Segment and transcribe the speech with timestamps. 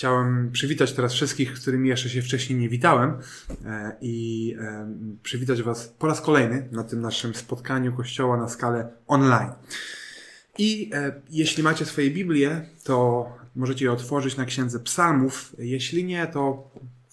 [0.00, 3.18] Chciałem przywitać teraz wszystkich, z którymi jeszcze się wcześniej nie witałem
[3.64, 8.88] e, i e, przywitać Was po raz kolejny na tym naszym spotkaniu Kościoła na skalę
[9.06, 9.50] online.
[10.58, 13.26] I e, jeśli macie swoje Biblię, to
[13.56, 15.56] możecie je otworzyć na Księdze Psalmów.
[15.58, 16.70] Jeśli nie, to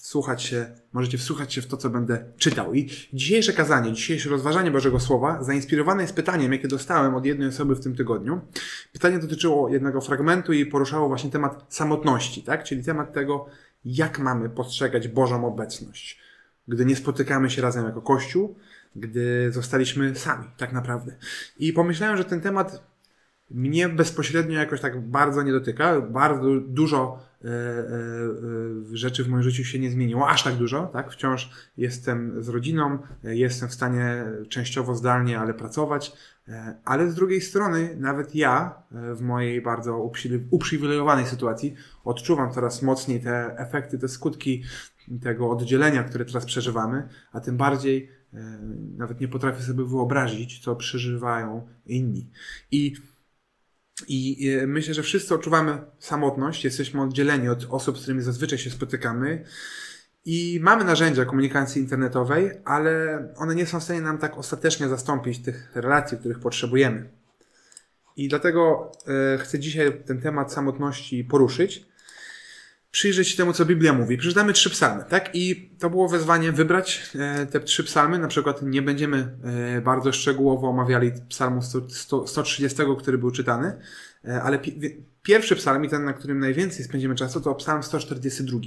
[0.07, 2.73] wsłuchać się, możecie wsłuchać się w to, co będę czytał.
[2.73, 7.75] I dzisiejsze kazanie, dzisiejsze rozważanie Bożego Słowa zainspirowane jest pytaniem, jakie dostałem od jednej osoby
[7.75, 8.41] w tym tygodniu.
[8.93, 12.63] Pytanie dotyczyło jednego fragmentu i poruszało właśnie temat samotności, tak?
[12.63, 13.45] Czyli temat tego,
[13.85, 16.19] jak mamy postrzegać Bożą obecność,
[16.67, 18.55] gdy nie spotykamy się razem jako Kościół,
[18.95, 21.15] gdy zostaliśmy sami, tak naprawdę.
[21.59, 22.83] I pomyślałem, że ten temat
[23.51, 26.01] mnie bezpośrednio jakoś tak bardzo nie dotyka.
[26.01, 27.26] Bardzo dużo
[28.91, 31.11] rzeczy w moim życiu się nie zmieniło, aż tak dużo, tak?
[31.11, 36.13] Wciąż jestem z rodziną, e, jestem w stanie częściowo zdalnie, ale pracować,
[36.47, 40.11] e, ale z drugiej strony nawet ja e, w mojej bardzo
[40.51, 44.63] uprzywilejowanej sytuacji odczuwam coraz mocniej te efekty, te skutki
[45.21, 48.37] tego oddzielenia, które teraz przeżywamy, a tym bardziej e,
[48.97, 52.29] nawet nie potrafię sobie wyobrazić, co przeżywają inni.
[52.71, 52.95] I
[54.07, 58.69] i e, myślę, że wszyscy odczuwamy samotność, jesteśmy oddzieleni od osób, z którymi zazwyczaj się
[58.69, 59.45] spotykamy.
[60.25, 65.39] I mamy narzędzia komunikacji internetowej, ale one nie są w stanie nam tak ostatecznie zastąpić
[65.39, 67.09] tych relacji, których potrzebujemy.
[68.17, 68.91] I dlatego
[69.33, 71.85] e, chcę dzisiaj ten temat samotności poruszyć
[72.91, 74.17] przyjrzeć się temu, co Biblia mówi.
[74.17, 75.29] Przeczytamy trzy psalmy, tak?
[75.33, 78.19] I to było wezwanie wybrać e, te trzy psalmy.
[78.19, 79.37] Na przykład nie będziemy
[79.77, 83.79] e, bardzo szczegółowo omawiali psalmu 100, 100, 130, który był czytany,
[84.25, 84.79] e, ale pi
[85.27, 88.59] pierwszy psalm i ten, na którym najwięcej spędzimy czasu, to psalm 142.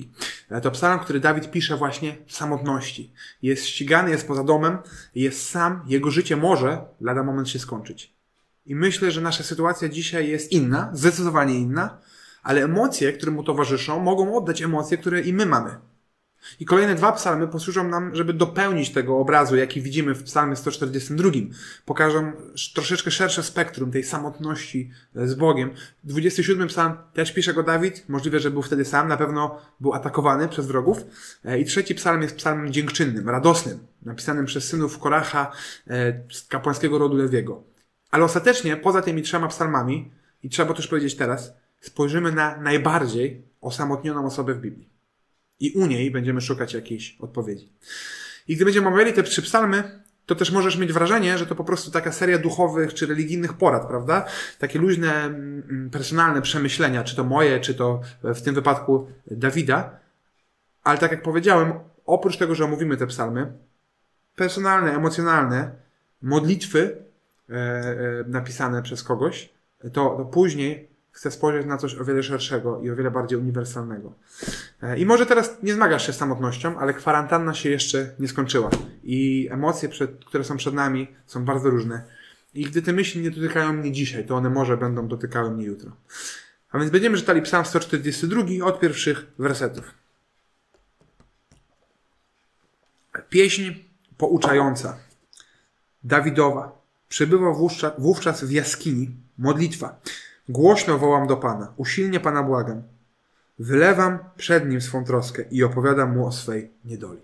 [0.50, 3.12] E, to psalm, który Dawid pisze właśnie w samotności.
[3.42, 4.78] Jest ścigany, jest poza domem,
[5.14, 8.14] jest sam, jego życie może lada moment się skończyć.
[8.66, 11.98] I myślę, że nasza sytuacja dzisiaj jest inna, zdecydowanie inna,
[12.42, 15.70] ale emocje, które mu towarzyszą, mogą oddać emocje, które i my mamy.
[16.60, 21.30] I kolejne dwa psalmy posłużą nam, żeby dopełnić tego obrazu, jaki widzimy w psalmie 142.
[21.84, 22.32] Pokażą
[22.74, 25.70] troszeczkę szersze spektrum tej samotności e, z Bogiem.
[26.04, 28.04] 27 psalm też pisze go Dawid.
[28.08, 29.08] Możliwe, że był wtedy sam.
[29.08, 30.98] Na pewno był atakowany przez wrogów.
[31.44, 35.52] E, I trzeci psalm jest psalmem dziękczynnym, radosnym, napisanym przez synów Koracha
[35.86, 37.62] e, z kapłańskiego rodu Lewiego.
[38.10, 40.10] Ale ostatecznie, poza tymi trzema psalmami,
[40.42, 44.88] i trzeba też powiedzieć teraz, spojrzymy na najbardziej osamotnioną osobę w Biblii.
[45.60, 47.72] I u niej będziemy szukać jakiejś odpowiedzi.
[48.48, 51.64] I gdy będziemy omawiali te trzy psalmy, to też możesz mieć wrażenie, że to po
[51.64, 54.26] prostu taka seria duchowych czy religijnych porad, prawda?
[54.58, 59.98] Takie luźne, mm, personalne przemyślenia, czy to moje, czy to w tym wypadku Dawida.
[60.84, 61.72] Ale tak jak powiedziałem,
[62.06, 63.52] oprócz tego, że omówimy te psalmy,
[64.36, 65.70] personalne, emocjonalne,
[66.22, 66.96] modlitwy
[67.50, 67.96] e, e,
[68.26, 72.96] napisane przez kogoś, to, to później chcę spojrzeć na coś o wiele szerszego i o
[72.96, 74.12] wiele bardziej uniwersalnego.
[74.82, 78.70] E, I może teraz nie zmagasz się z samotnością, ale kwarantanna się jeszcze nie skończyła.
[79.02, 82.02] I emocje, przed, które są przed nami, są bardzo różne.
[82.54, 85.92] I gdy te myśli nie dotykają mnie dzisiaj, to one może będą dotykały mnie jutro.
[86.70, 89.94] A więc będziemy czytali Psalm 142 od pierwszych wersetów.
[93.28, 93.72] Pieśń
[94.18, 94.98] pouczająca.
[96.04, 96.80] Dawidowa.
[97.08, 99.10] Przebywał wówczas w jaskini.
[99.38, 100.00] Modlitwa.
[100.50, 102.82] Głośno wołam do Pana, usilnie Pana błagam.
[103.58, 107.20] Wylewam przed Nim swą troskę i opowiadam Mu o swej niedoli.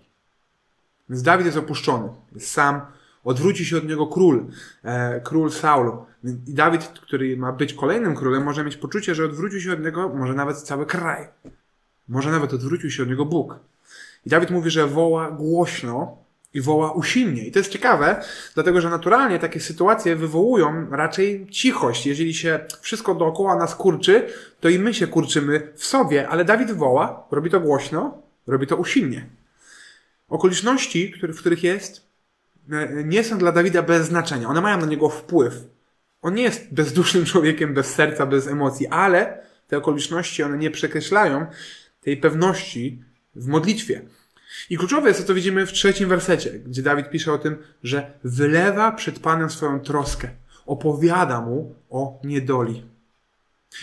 [1.09, 2.81] Więc Dawid jest opuszczony, jest sam,
[3.25, 4.47] odwróci się od niego król,
[4.83, 6.07] e, król Saulo.
[6.47, 10.09] I Dawid, który ma być kolejnym królem, może mieć poczucie, że odwrócił się od niego
[10.09, 11.29] może nawet cały kraj.
[12.09, 13.59] Może nawet odwrócił się od niego Bóg.
[14.27, 16.17] I Dawid mówi, że woła głośno,
[16.57, 17.47] i woła usilnie.
[17.47, 18.25] I to jest ciekawe,
[18.55, 22.07] dlatego że naturalnie takie sytuacje wywołują raczej cichość.
[22.07, 24.29] Jeżeli się wszystko dookoła nas kurczy,
[24.61, 28.77] to i my się kurczymy w sobie, ale Dawid woła, robi to głośno, robi to
[28.77, 29.27] usilnie.
[30.29, 32.07] Okoliczności, w których jest,
[32.73, 34.49] e, nie są dla Dawida bez znaczenia.
[34.49, 35.55] One mają na niego wpływ.
[36.23, 41.47] On nie jest bezdusznym człowiekiem, bez serca, bez emocji, ale te okoliczności, one nie przekreślają
[42.01, 43.03] tej pewności
[43.35, 44.03] w modlitwie.
[44.71, 48.19] I kluczowe jest to, co widzimy w trzecim wersecie, gdzie Dawid pisze o tym, że
[48.25, 50.29] wylewa przed Panem swoją troskę,
[50.67, 52.83] opowiada mu o niedoli.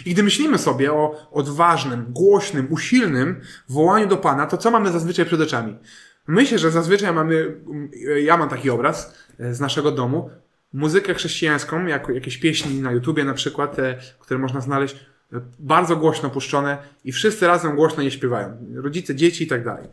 [0.05, 5.25] I gdy myślimy sobie o odważnym, głośnym, usilnym wołaniu do Pana, to co mamy zazwyczaj
[5.25, 5.77] przed oczami?
[6.27, 7.55] Myślę, że zazwyczaj mamy,
[8.23, 10.29] ja mam taki obraz e, z naszego domu,
[10.73, 15.95] muzykę chrześcijańską, jak jakieś pieśni na YouTubie na przykład, te, które można znaleźć, e, bardzo
[15.95, 18.57] głośno puszczone i wszyscy razem głośno je śpiewają.
[18.75, 19.87] Rodzice, dzieci i tak dalej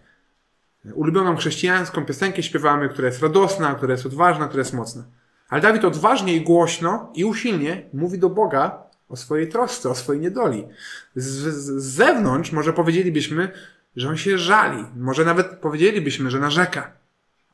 [0.94, 5.04] ulubioną chrześcijańską piosenkę śpiewamy, która jest radosna, która jest odważna, która jest mocna.
[5.48, 10.22] Ale Dawid odważnie i głośno i usilnie mówi do Boga o swojej trosce, o swojej
[10.22, 10.66] niedoli.
[11.14, 13.52] Z, z zewnątrz może powiedzielibyśmy,
[13.96, 14.84] że on się żali.
[14.96, 16.92] Może nawet powiedzielibyśmy, że narzeka.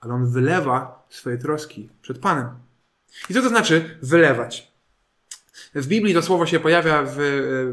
[0.01, 2.49] Ale on wylewa swoje troski przed Panem.
[3.31, 4.76] I co to znaczy wylewać?
[5.75, 7.17] W Biblii to słowo się pojawia w,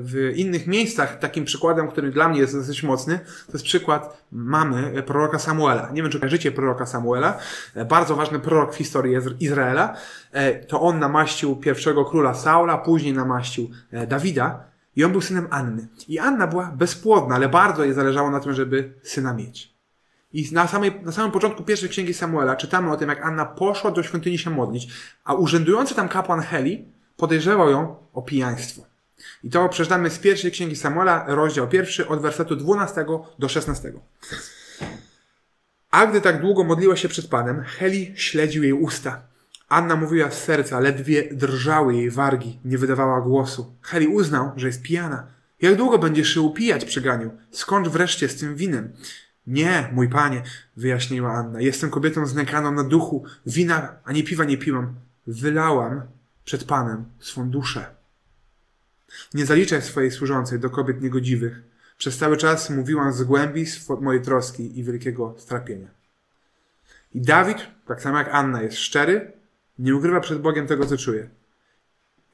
[0.03, 1.19] w innych miejscach.
[1.19, 5.89] Takim przykładem, który dla mnie jest dosyć mocny, to jest przykład mamy proroka Samuela.
[5.93, 7.37] Nie wiem, czy kojarzycie proroka Samuela.
[7.89, 9.95] Bardzo ważny prorok w historii Izraela.
[10.67, 14.63] To on namaścił pierwszego króla Saula, później namaścił e, Dawida.
[14.95, 15.87] I on był synem Anny.
[16.07, 19.73] I Anna była bezpłodna, ale bardzo jej zależało na tym, żeby syna mieć.
[20.33, 23.91] I na, samej, na samym początku pierwszej księgi Samuela czytamy o tym, jak Anna poszła
[23.91, 24.87] do świątyni się modlić,
[25.23, 28.81] a urzędujący tam kapłan Heli podejrzewał ją o pijaństwo.
[29.43, 33.05] I to przeczytamy z pierwszej księgi Samuela, rozdział pierwszy, od wersetu 12
[33.39, 33.93] do 16.
[35.91, 39.21] A gdy tak długo modliła się przed Panem, Heli śledził jej usta.
[39.69, 43.75] Anna mówiła z serca, ledwie drżały jej wargi, nie wydawała głosu.
[43.81, 45.27] Heli uznał, że jest pijana.
[45.61, 47.31] Jak długo będziesz się upijać, przeganił?
[47.51, 48.93] Skończ wreszcie z tym winem.
[49.47, 50.43] Nie, mój panie,
[50.77, 51.61] wyjaśniła Anna.
[51.61, 53.23] Jestem kobietą znękaną na duchu.
[53.45, 54.95] Wina ani piwa nie piłam.
[55.27, 56.01] Wylałam
[56.45, 57.85] przed Panem swą duszę.
[59.33, 61.61] Nie zaliczaj swojej służącej do kobiet niegodziwych.
[61.97, 63.65] Przez cały czas mówiłam z głębi
[64.01, 65.87] mojej troski i wielkiego strapienia.
[67.13, 67.57] I Dawid,
[67.87, 69.31] tak samo jak Anna, jest szczery,
[69.79, 71.29] nie ukrywa przed Bogiem tego, co czuje.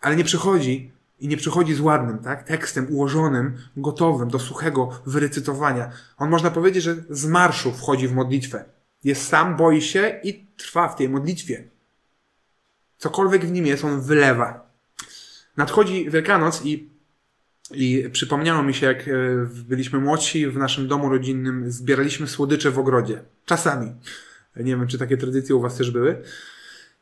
[0.01, 2.43] Ale nie przychodzi i nie przychodzi z ładnym, tak?
[2.43, 5.91] Tekstem ułożonym, gotowym do suchego wyrecytowania.
[6.17, 8.65] On można powiedzieć, że z marszu wchodzi w modlitwę.
[9.03, 11.63] Jest sam, boi się i trwa w tej modlitwie.
[12.99, 14.69] Cokolwiek w nim jest, on wylewa.
[15.57, 16.89] Nadchodzi Wielkanoc i,
[17.71, 19.11] i przypomniało mi się, jak e,
[19.67, 23.21] byliśmy młodsi w naszym domu rodzinnym, zbieraliśmy słodycze w ogrodzie.
[23.45, 23.91] Czasami.
[24.55, 26.23] Nie wiem, czy takie tradycje u was też były.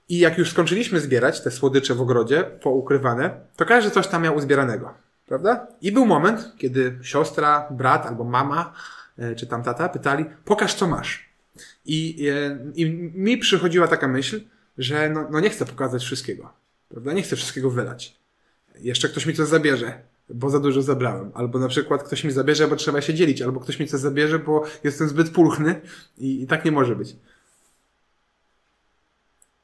[0.09, 4.35] I jak już skończyliśmy zbierać te słodycze w ogrodzie, poukrywane, to każdy coś tam miał
[4.35, 4.94] uzbieranego.
[5.27, 5.67] Prawda?
[5.81, 8.73] I był moment, kiedy siostra, brat albo mama,
[9.17, 11.29] e, czy tam tata pytali, pokaż co masz.
[11.85, 14.41] I, e, i mi przychodziła taka myśl,
[14.77, 16.53] że no, no nie chcę pokazać wszystkiego.
[16.89, 17.13] Prawda?
[17.13, 18.18] Nie chcę wszystkiego wylać.
[18.79, 21.31] Jeszcze ktoś mi coś zabierze, bo za dużo zabrałem.
[21.33, 23.41] Albo na przykład ktoś mi zabierze, bo trzeba się dzielić.
[23.41, 25.81] Albo ktoś mi coś zabierze, bo jestem zbyt pulchny
[26.18, 27.15] i, i tak nie może być.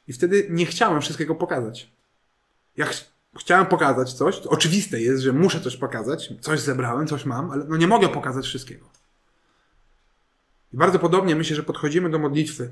[0.08, 1.92] I wtedy nie chciałem wszystkiego pokazać.
[2.78, 7.26] Ja ch chciałem pokazać coś, to oczywiste jest, że muszę coś pokazać, coś zebrałem, coś
[7.26, 8.86] mam, ale no nie mogę pokazać wszystkiego.
[10.74, 12.72] I bardzo podobnie myślę, że podchodzimy do modlitwy.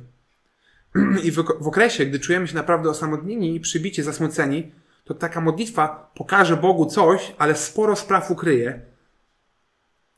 [1.24, 4.72] I w, w okresie, gdy czujemy się naprawdę osamotnieni i przybici, zasmuceni,
[5.04, 8.82] to taka modlitwa pokaże Bogu coś, ale sporo spraw ukryje.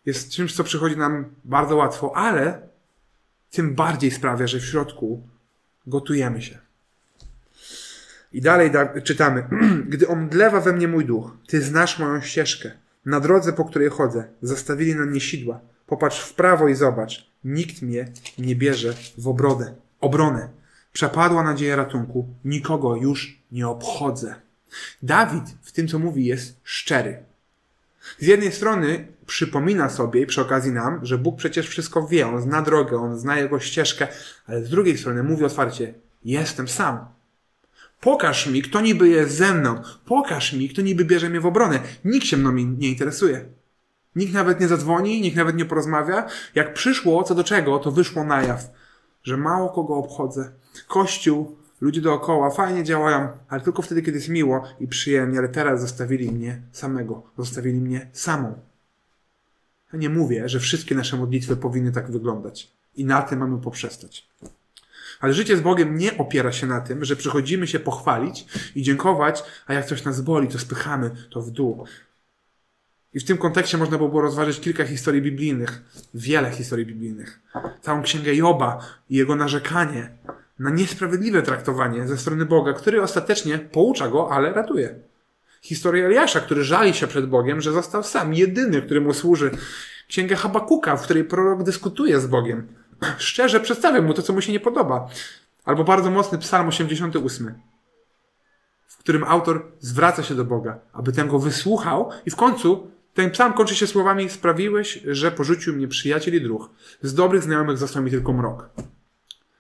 [0.05, 2.61] Jest czymś, co przychodzi nam bardzo łatwo, ale
[3.51, 5.27] tym bardziej sprawia, że w środku
[5.87, 6.57] gotujemy się.
[8.33, 9.47] I dalej da, czytamy.
[9.89, 12.71] Gdy omdlewa we mnie mój duch, ty znasz moją ścieżkę.
[13.05, 15.59] Na drodze, po której chodzę, zastawili na mnie sidła.
[15.87, 17.31] Popatrz w prawo i zobacz.
[17.43, 20.62] Nikt mnie nie bierze w obrodę, obronę.
[20.93, 22.27] Przepadła nadzieja ratunku.
[22.45, 24.35] Nikogo już nie obchodzę.
[25.03, 27.23] Dawid w tym, co mówi, jest szczery.
[28.19, 32.41] Z jednej strony przypomina sobie i przy okazji nam, że Bóg przecież wszystko wie, On
[32.41, 34.07] zna drogę, On zna Jego ścieżkę,
[34.47, 35.93] ale z drugiej strony mówi otwarcie,
[36.25, 37.05] jestem sam.
[38.01, 39.81] Pokaż mi, kto niby jest ze mną.
[40.05, 41.79] Pokaż mi, kto niby bierze mnie w obronę.
[42.05, 43.45] Nikt się mną nie interesuje.
[44.15, 46.27] Nikt nawet nie zadzwoni, nikt nawet nie porozmawia.
[46.55, 48.69] Jak przyszło co do czego, to wyszło na jaw,
[49.23, 50.51] że mało kogo obchodzę.
[50.87, 55.81] Kościół, ludzie dookoła fajnie działają, ale tylko wtedy, kiedy jest miło i przyjemnie, ale teraz
[55.81, 57.23] zostawili mnie samego.
[57.37, 58.59] Zostawili mnie samą.
[59.93, 62.71] Ja nie mówię, że wszystkie nasze modlitwy powinny tak wyglądać.
[62.95, 64.27] I na tym mamy poprzestać.
[65.19, 69.43] Ale życie z Bogiem nie opiera się na tym, że przychodzimy się pochwalić i dziękować,
[69.67, 71.85] a jak coś nas boli, to spychamy to w dół.
[73.13, 75.81] I w tym kontekście można by było rozważyć kilka historii biblijnych,
[76.13, 77.39] wiele historii biblijnych.
[77.81, 78.79] Całą księgę Joba
[79.09, 80.09] i jego narzekanie
[80.59, 84.95] na niesprawiedliwe traktowanie ze strony Boga, który ostatecznie poucza go, ale ratuje.
[85.61, 89.51] Historia Eliasza, który żali się przed Bogiem, że został sam, jedyny, który mu służy.
[90.07, 92.67] Księgę Habakuka, w której prorok dyskutuje z Bogiem
[93.17, 95.09] szczerze przedstawia mu to, co mu się nie podoba.
[95.65, 97.53] Albo bardzo mocny Psalm 88,
[98.87, 103.31] w którym autor zwraca się do Boga, aby ten go wysłuchał i w końcu ten
[103.31, 106.69] psalm kończy się słowami sprawiłeś, że porzucił mnie przyjaciel i druh.
[107.01, 108.69] Z dobrych znajomych został mi tylko mrok.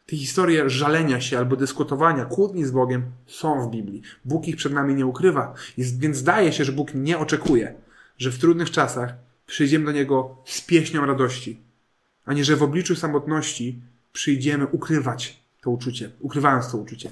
[0.05, 4.01] Te historie żalenia się albo dyskutowania, kłótni z Bogiem są w Biblii.
[4.25, 5.53] Bóg ich przed nami nie ukrywa.
[5.77, 7.75] Więc zdaje się, że Bóg nie oczekuje,
[8.17, 9.13] że w trudnych czasach
[9.45, 11.59] przyjdziemy do Niego z pieśnią radości,
[12.25, 13.81] a nie że w obliczu samotności
[14.13, 17.11] przyjdziemy ukrywać to uczucie, ukrywając to uczucie.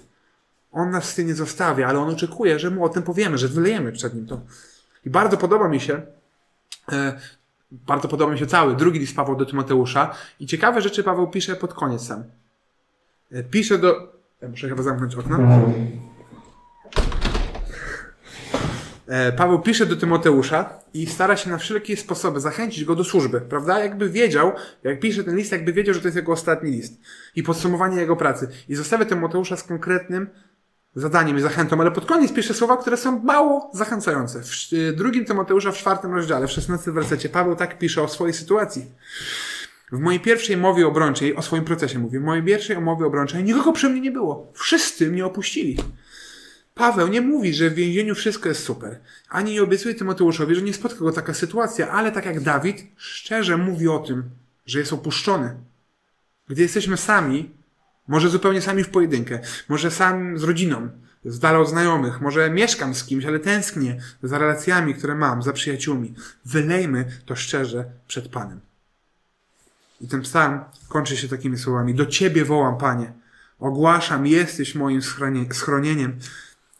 [0.72, 3.48] On nas w tym nie zostawia, ale on oczekuje, że mu o tym powiemy, że
[3.48, 4.42] wylejemy przed nim to.
[5.06, 6.02] I bardzo podoba mi się,
[7.72, 11.56] bardzo podoba mi się cały drugi list Paweł do Tymoteusza i ciekawe rzeczy Paweł pisze
[11.56, 12.24] pod koniec sam.
[13.32, 14.14] E, pisze do...
[14.42, 15.40] Ja muszę chyba zamknąć okno.
[19.08, 23.42] E, Paweł pisze do Tymoteusza i stara się na wszelkie sposoby zachęcić go do służby,
[23.42, 23.80] prawda?
[23.80, 24.52] Jakby wiedział,
[24.84, 27.02] jak pisze ten list, jakby wiedział, że to jest jego ostatni list
[27.36, 28.48] i podsumowanie jego pracy.
[28.70, 30.30] I zostawia Tymoteusza z konkretnym
[30.96, 34.42] zadaniem i zachętą, ale pod koniec pisze słowa, które są mało zachęcające.
[34.44, 38.34] W y, drugim Tymoteusza w czwartym rozdziale, w szesnastym wersecie, Paweł tak pisze o swojej
[38.34, 38.86] sytuacji.
[39.92, 43.74] W mojej pierwszej mowie obrończej, o swoim procesie mówię, w mojej pierwszej mowie obrończej nikogo
[43.74, 44.52] przy mnie nie było.
[44.56, 45.78] Wszyscy mnie opuścili.
[46.76, 49.00] Paweł nie mówi, że w więzieniu wszystko jest super.
[49.30, 53.58] Ani nie obiecuje Tymoteuszowi, że nie spotka go taka sytuacja, ale tak jak Dawid, szczerze
[53.58, 54.24] mówi o tym,
[54.66, 55.56] że jest opuszczony.
[56.48, 57.50] Gdy jesteśmy sami,
[58.08, 59.40] może zupełnie sami w pojedynkę,
[59.70, 60.90] może sam z rodziną,
[61.26, 65.54] z dala od znajomych, może mieszkam z kimś, ale tęsknię za relacjami, które mam, za
[65.54, 66.14] przyjaciółmi.
[66.46, 68.60] Wylejmy to szczerze przed Panem.
[70.02, 71.96] I ten psalm kończy się takimi słowami.
[71.96, 73.14] Do Ciebie wołam, Panie.
[73.60, 75.02] Ogłaszam, jesteś moim
[75.52, 76.20] schronieniem.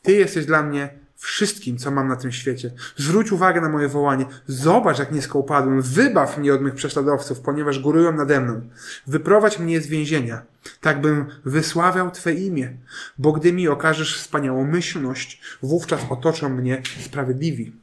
[0.02, 2.72] Ty jesteś dla mnie wszystkim, co mam na tym świecie.
[2.98, 4.26] Zwróć uwagę na moje wołanie.
[4.48, 5.82] Zobacz, jak nisko upadłem.
[5.82, 8.62] Wybaw mnie od mych prześladowców, ponieważ górują nade mną.
[9.08, 10.42] Wyprowadź mnie z więzienia,
[10.82, 12.78] tak bym wysławiał Twe imię.
[13.18, 17.76] Bo gdy mi okażesz wspaniałą myślność, wówczas otoczą mnie sprawiedliwi.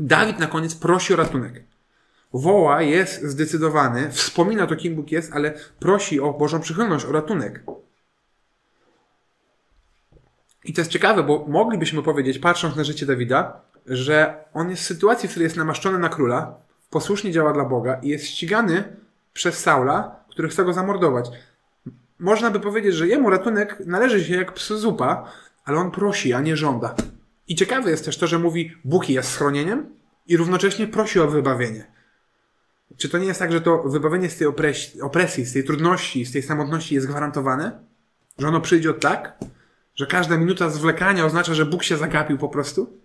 [0.00, 1.64] Dawid na koniec prosi o ratunek.
[2.32, 7.62] Woła, jest zdecydowany, wspomina to, kim Bóg jest, ale prosi o Bożą przychylność, o ratunek.
[10.64, 14.86] I to jest ciekawe, bo moglibyśmy powiedzieć, patrząc na życie Dawida, że on jest w
[14.86, 16.54] sytuacji, w której jest namaszczony na króla,
[16.90, 18.96] posłusznie działa dla Boga i jest ścigany
[19.32, 21.30] przez Saula, który chce go zamordować.
[22.18, 25.32] Można by powiedzieć, że jemu ratunek należy się jak psu zupa,
[25.64, 26.94] ale on prosi, a nie żąda.
[27.48, 29.86] I ciekawe jest też to, że mówi, Bóg jest schronieniem
[30.26, 31.84] i równocześnie prosi o wybawienie.
[32.96, 36.24] Czy to nie jest tak, że to wybawienie z tej opresji, opresji z tej trudności,
[36.24, 37.80] z tej samotności jest gwarantowane?
[38.38, 39.38] Że ono przyjdzie od tak?
[39.94, 42.98] Że każda minuta zwlekania oznacza, że Bóg się zagapił po prostu?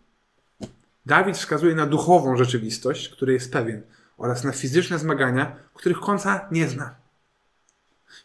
[1.06, 3.82] Dawid wskazuje na duchową rzeczywistość, której jest pewien,
[4.18, 6.96] oraz na fizyczne zmagania, których końca nie zna.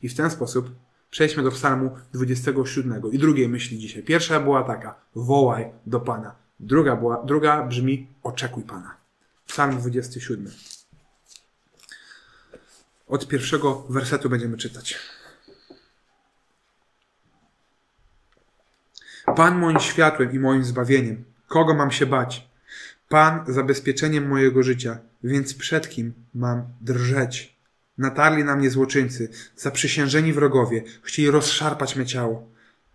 [0.02, 0.70] I w ten sposób
[1.10, 4.02] przejdźmy do psalmu 27 i drugiej myśli dzisiaj.
[4.02, 6.34] Pierwsza była taka, wołaj do Pana.
[6.60, 8.96] Druga, była, druga brzmi, oczekuj Pana.
[9.46, 10.50] Psalm 27.
[13.08, 14.98] Od pierwszego wersetu będziemy czytać.
[19.36, 21.24] Pan moim światłem i moim zbawieniem.
[21.46, 22.48] Kogo mam się bać?
[23.08, 27.56] Pan zabezpieczeniem mojego życia, więc przed kim mam drżeć?
[27.98, 32.48] Natarli na mnie złoczyńcy, zaprzysiężeni wrogowie, chcieli rozszarpać me ciało,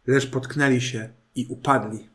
[0.08, 2.10] lecz potknęli się i upadli.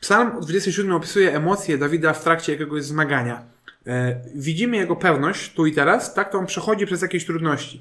[0.00, 3.44] Psalm 27 opisuje emocje Dawida w trakcie jakiegoś zmagania.
[3.86, 7.80] E, widzimy jego pewność tu i teraz, tak to on przechodzi przez jakieś trudności.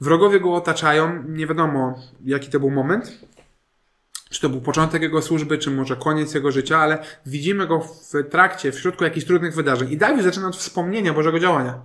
[0.00, 3.18] Wrogowie go otaczają, nie wiadomo jaki to był moment,
[4.34, 8.30] czy to był początek jego służby, czy może koniec jego życia, ale widzimy go w
[8.30, 9.92] trakcie, w środku jakichś trudnych wydarzeń.
[9.92, 11.82] I Dawid zaczyna od wspomnienia Bożego działania.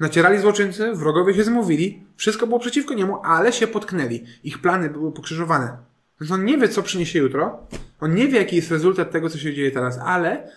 [0.00, 4.24] Nacierali złoczyńcy, wrogowie się zmówili, wszystko było przeciwko niemu, ale się potknęli.
[4.44, 5.76] Ich plany były pokrzyżowane.
[6.20, 7.58] Więc on nie wie, co przyniesie jutro.
[8.00, 10.50] On nie wie, jaki jest rezultat tego, co się dzieje teraz, ale,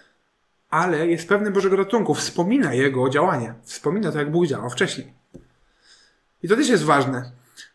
[0.69, 2.13] ale jest pewny Bożego ratunku.
[2.13, 3.53] Wspomina jego działanie.
[3.63, 5.13] Wspomina to, jak Bóg działał wcześniej.
[6.43, 7.31] I to też jest ważne.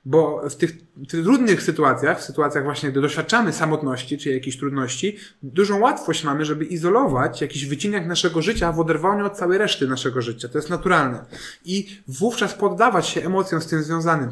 [0.06, 0.72] Bo w tych,
[1.08, 6.44] tych trudnych sytuacjach, w sytuacjach właśnie, gdy doświadczamy samotności czy jakichś trudności, dużą łatwość mamy,
[6.44, 10.48] żeby izolować jakiś wycinek naszego życia w oderwaniu od całej reszty naszego życia.
[10.48, 11.24] To jest naturalne.
[11.64, 14.30] I wówczas poddawać się emocjom z tym związanym.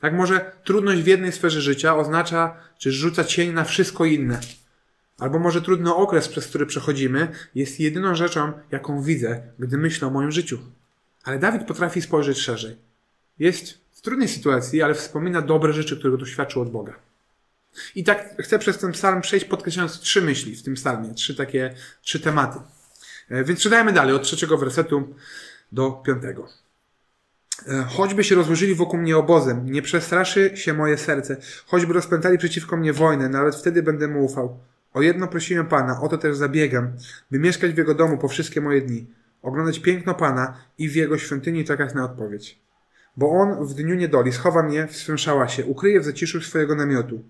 [0.00, 4.40] Tak może trudność w jednej sferze życia oznacza, czy rzuca cień na wszystko inne.
[5.18, 10.10] Albo może trudny okres, przez który przechodzimy, jest jedyną rzeczą, jaką widzę, gdy myślę o
[10.10, 10.58] moim życiu.
[11.24, 12.76] Ale Dawid potrafi spojrzeć szerzej.
[13.38, 16.94] Jest trudnej sytuacji, ale wspomina dobre rzeczy, które doświadczył od Boga.
[17.94, 21.74] I tak chcę przez ten psalm przejść, podkreślając trzy myśli w tym psalmie, trzy takie,
[22.02, 22.58] trzy tematy.
[23.30, 25.14] E, więc czytajmy dalej, od trzeciego wersetu
[25.72, 26.48] do piątego.
[27.68, 32.76] E, choćby się rozłożyli wokół mnie obozem, nie przestraszy się moje serce, choćby rozpętali przeciwko
[32.76, 34.58] mnie wojnę, nawet wtedy będę mu ufał.
[34.94, 36.92] O jedno prosiłem Pana, o to też zabiegam,
[37.30, 39.06] by mieszkać w Jego domu po wszystkie moje dni,
[39.42, 42.63] oglądać piękno Pana i w Jego świątyni czekać na odpowiedź
[43.16, 47.22] bo on w dniu niedoli schowa mnie w swym szałasie, ukryje w zaciszu swojego namiotu.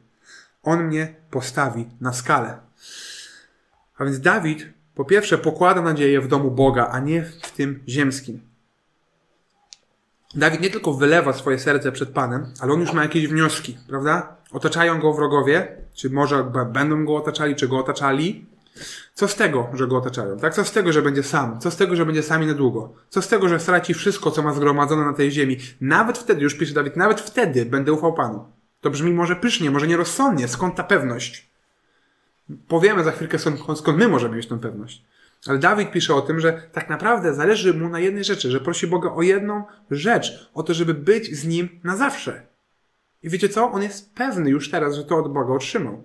[0.62, 2.59] On mnie postawi na skalę.
[3.99, 8.41] A więc Dawid po pierwsze pokłada nadzieję w domu Boga, a nie w tym ziemskim.
[10.35, 14.37] Dawid nie tylko wylewa swoje serce przed Panem, ale on już ma jakieś wnioski, prawda?
[14.53, 18.47] Otaczają go wrogowie, czy może będą go otaczali, czy go otaczali.
[19.14, 20.38] Co z tego, że go otaczają?
[20.38, 20.54] Tak?
[20.54, 21.61] Co z tego, że będzie sam?
[21.61, 22.93] Co z tego, że będzie sami na długo?
[23.09, 25.57] Co z tego, że straci wszystko, co ma zgromadzone na tej ziemi?
[25.81, 28.45] Nawet wtedy, już pisze Dawid, nawet wtedy będę ufał Panu.
[28.81, 30.49] To brzmi może pysznie, może nierozsądnie.
[30.49, 31.50] Skąd ta pewność?
[32.69, 35.04] Powiemy za chwilkę, skąd, skąd my możemy mieć tę pewność.
[35.47, 38.87] Ale Dawid pisze o tym, że tak naprawdę zależy mu na jednej rzeczy, że prosi
[38.87, 42.47] Boga o jedną rzecz, o to, żeby być z nim na zawsze.
[43.23, 43.73] I wiecie co?
[43.73, 46.02] On jest pewny już teraz, że to od Boga otrzymał.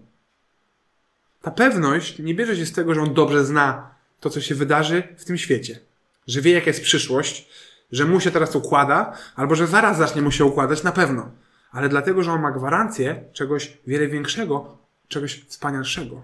[1.41, 5.03] Ta pewność nie bierze się z tego, że on dobrze zna to, co się wydarzy
[5.17, 5.79] w tym świecie.
[6.27, 7.49] Że wie, jaka jest przyszłość,
[7.91, 11.31] że mu się teraz układa, albo że zaraz zacznie mu się układać, na pewno.
[11.71, 14.77] Ale dlatego, że on ma gwarancję czegoś wiele większego,
[15.07, 16.23] czegoś wspanialszego.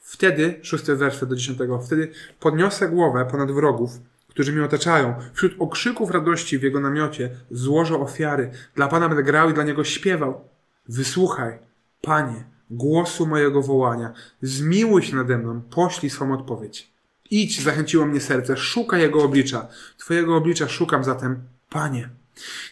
[0.00, 3.90] Wtedy, szósty werset do dziesiątego, wtedy podniosę głowę ponad wrogów,
[4.28, 5.14] którzy mnie otaczają.
[5.32, 8.50] Wśród okrzyków radości w jego namiocie złożę ofiary.
[8.74, 10.48] Dla Pana będę grał i dla Niego śpiewał.
[10.88, 11.58] Wysłuchaj,
[12.02, 14.12] Panie, głosu mojego wołania.
[14.42, 16.90] Zmiłuj się nade mną, poślij swą odpowiedź.
[17.30, 19.68] Idź, zachęciło mnie serce, szukaj Jego oblicza.
[19.98, 22.08] Twojego oblicza szukam zatem, Panie.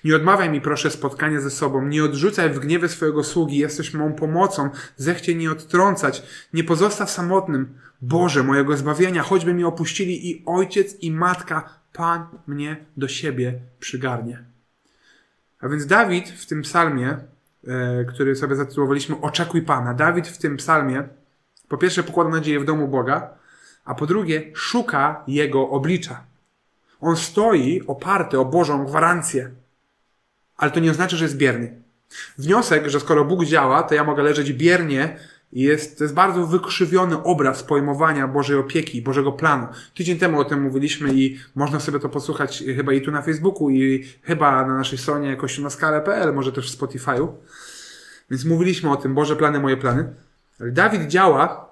[0.05, 4.13] Nie odmawiaj mi proszę spotkania ze sobą, nie odrzucaj w gniewie swojego sługi, jesteś mą
[4.13, 6.23] pomocą, zechcie nie odtrącać,
[6.53, 7.79] nie pozostaw samotnym.
[8.03, 14.45] Boże mojego zbawienia, choćby mnie opuścili i ojciec i matka, Pan mnie do siebie przygarnie.
[15.61, 17.19] A więc Dawid w tym psalmie,
[18.09, 21.09] który sobie zatytułowaliśmy Oczekuj Pana, Dawid w tym psalmie
[21.69, 23.31] po pierwsze pokłada nadzieję w domu Boga,
[23.85, 26.25] a po drugie szuka Jego oblicza.
[27.01, 29.51] On stoi oparty o Bożą gwarancję.
[30.57, 31.83] Ale to nie oznacza, że jest bierny.
[32.39, 35.19] Wniosek, że skoro Bóg działa, to ja mogę leżeć biernie
[35.53, 39.67] jest, to jest bardzo wykrzywiony obraz pojmowania Bożej opieki, Bożego planu.
[39.95, 43.71] Tydzień temu o tym mówiliśmy i można sobie to posłuchać chyba i tu na Facebooku
[43.71, 47.29] i chyba na naszej stronie kościółnaskale.pl, może też w Spotify'u.
[48.31, 50.15] Więc mówiliśmy o tym, Boże plany, moje plany.
[50.61, 51.71] Dawid działa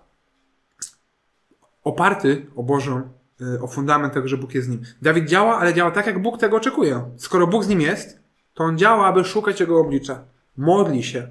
[1.85, 3.09] oparty o Bożą
[3.41, 4.83] Y, o fundament tego, że Bóg jest z nim.
[5.03, 7.05] Dawid działa, ale działa tak, jak Bóg tego oczekuje.
[7.17, 8.21] Skoro Bóg z nim jest,
[8.55, 10.25] to on działa, aby szukać Jego oblicza.
[10.57, 11.29] Modli się.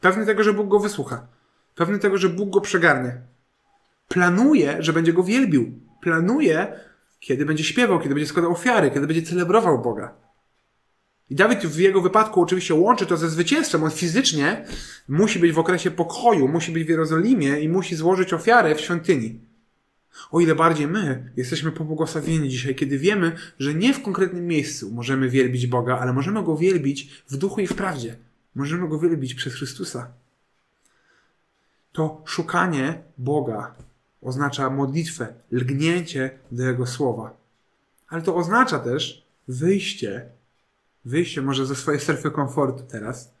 [0.00, 1.26] Pewny tego, że Bóg go wysłucha.
[1.74, 3.20] Pewny tego, że Bóg go przegarnie.
[4.08, 5.80] Planuje, że będzie go wielbił.
[6.00, 6.80] Planuje,
[7.20, 10.14] kiedy będzie śpiewał, kiedy będzie składał ofiary, kiedy będzie celebrował Boga.
[11.30, 13.84] I Dawid w jego wypadku oczywiście łączy to ze zwycięstwem.
[13.84, 14.64] On fizycznie
[15.08, 19.40] musi być w okresie pokoju, musi być w Jerozolimie i musi złożyć ofiarę w świątyni.
[20.30, 25.28] O ile bardziej my jesteśmy pobłogosławieni dzisiaj, kiedy wiemy, że nie w konkretnym miejscu możemy
[25.28, 28.16] wielbić Boga, ale możemy Go wielbić w duchu i w prawdzie.
[28.54, 30.12] Możemy Go wielbić przez Chrystusa.
[31.94, 33.74] To szukanie Boga
[34.22, 37.36] oznacza modlitwę, lgnięcie do Jego słowa.
[38.08, 40.30] Ale to oznacza też wyjście,
[41.04, 43.34] wyjście może ze swojej strefy komfortu teraz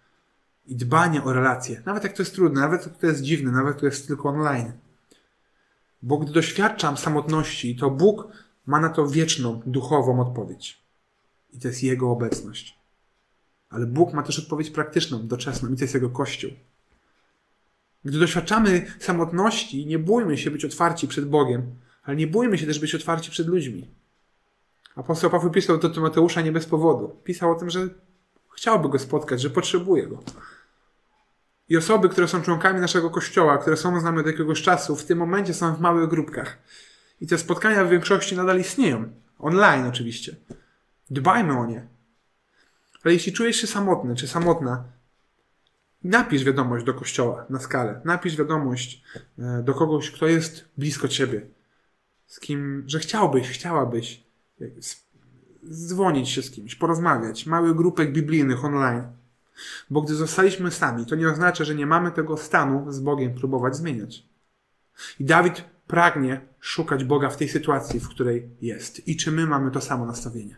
[0.66, 1.82] i dbanie o relacje.
[1.86, 4.28] Nawet jak to jest trudne, nawet jak to jest dziwne, nawet jak to jest tylko
[4.28, 4.72] online.
[6.02, 8.28] Bo gdy doświadczam samotności, to Bóg
[8.66, 10.82] ma na to wieczną, duchową odpowiedź.
[11.52, 12.78] I to jest Jego obecność.
[13.70, 16.50] Ale Bóg ma też odpowiedź praktyczną, doczesną, i to jest Jego Kościół.
[18.04, 22.78] Gdy doświadczamy samotności, nie bójmy się być otwarci przed Bogiem, ale nie bójmy się też
[22.78, 23.90] być otwarci przed ludźmi.
[24.96, 27.20] Apostoł Paweł pisał do Tymoteusza nie bez powodu.
[27.24, 27.88] Pisał o tym, że
[28.56, 30.22] chciałby go spotkać, że potrzebuje go.
[31.68, 35.04] I osoby, które są członkami naszego kościoła, które są z nami od jakiegoś czasu, w
[35.04, 36.58] tym momencie są w małych grupkach.
[37.20, 39.12] I te spotkania w większości nadal istnieją.
[39.38, 40.36] Online oczywiście.
[41.10, 41.86] Dbajmy o nie.
[43.04, 44.84] Ale jeśli czujesz się samotny czy samotna,
[46.04, 48.00] napisz wiadomość do kościoła na skalę.
[48.04, 49.02] Napisz wiadomość
[49.38, 51.46] e, do kogoś, kto jest blisko ciebie.
[52.26, 54.24] Z kim, że chciałbyś, chciałabyś
[55.70, 57.46] dzwonić się z kimś, porozmawiać.
[57.46, 59.02] Mały grupek biblijnych online.
[59.90, 63.76] Bo gdy zostaliśmy sami, to nie oznacza, że nie mamy tego stanu z Bogiem próbować
[63.76, 64.26] zmieniać.
[65.20, 69.08] I Dawid pragnie szukać Boga w tej sytuacji, w której jest.
[69.08, 70.56] I czy my mamy to samo nastawienie?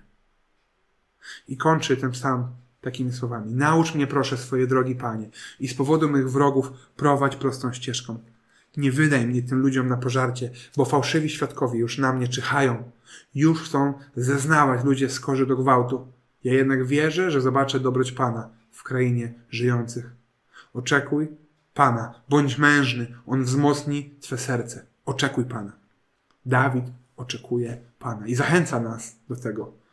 [1.48, 2.46] I kończy ten psalm
[2.86, 3.52] takimi słowami.
[3.52, 5.28] Naucz mnie proszę swoje drogi Panie
[5.60, 8.18] i z powodu mych wrogów prowadź prostą ścieżką.
[8.76, 12.90] Nie wydaj mnie tym ludziom na pożarcie, bo fałszywi świadkowie już na mnie czyhają.
[13.34, 16.06] Już chcą zeznawać ludzie skorzy do gwałtu.
[16.44, 20.10] Ja jednak wierzę, że zobaczę dobroć Pana w krainie żyjących.
[20.74, 21.28] Oczekuj
[21.74, 24.86] Pana, bądź mężny, On wzmocni Twe serce.
[25.06, 25.72] Oczekuj Pana.
[26.46, 26.84] Dawid
[27.16, 29.85] oczekuje Pana i zachęca nas do tego.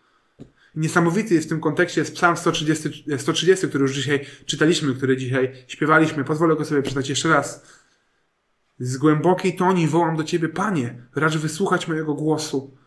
[0.76, 5.54] Niesamowity jest w tym kontekście jest Psalm 130, 130, który już dzisiaj czytaliśmy, który dzisiaj
[5.68, 6.24] śpiewaliśmy.
[6.24, 7.66] Pozwolę go sobie przeczytać jeszcze raz.
[8.80, 12.78] Z głębokiej toni wołam do Ciebie, Panie, racz wysłuchać mojego głosu.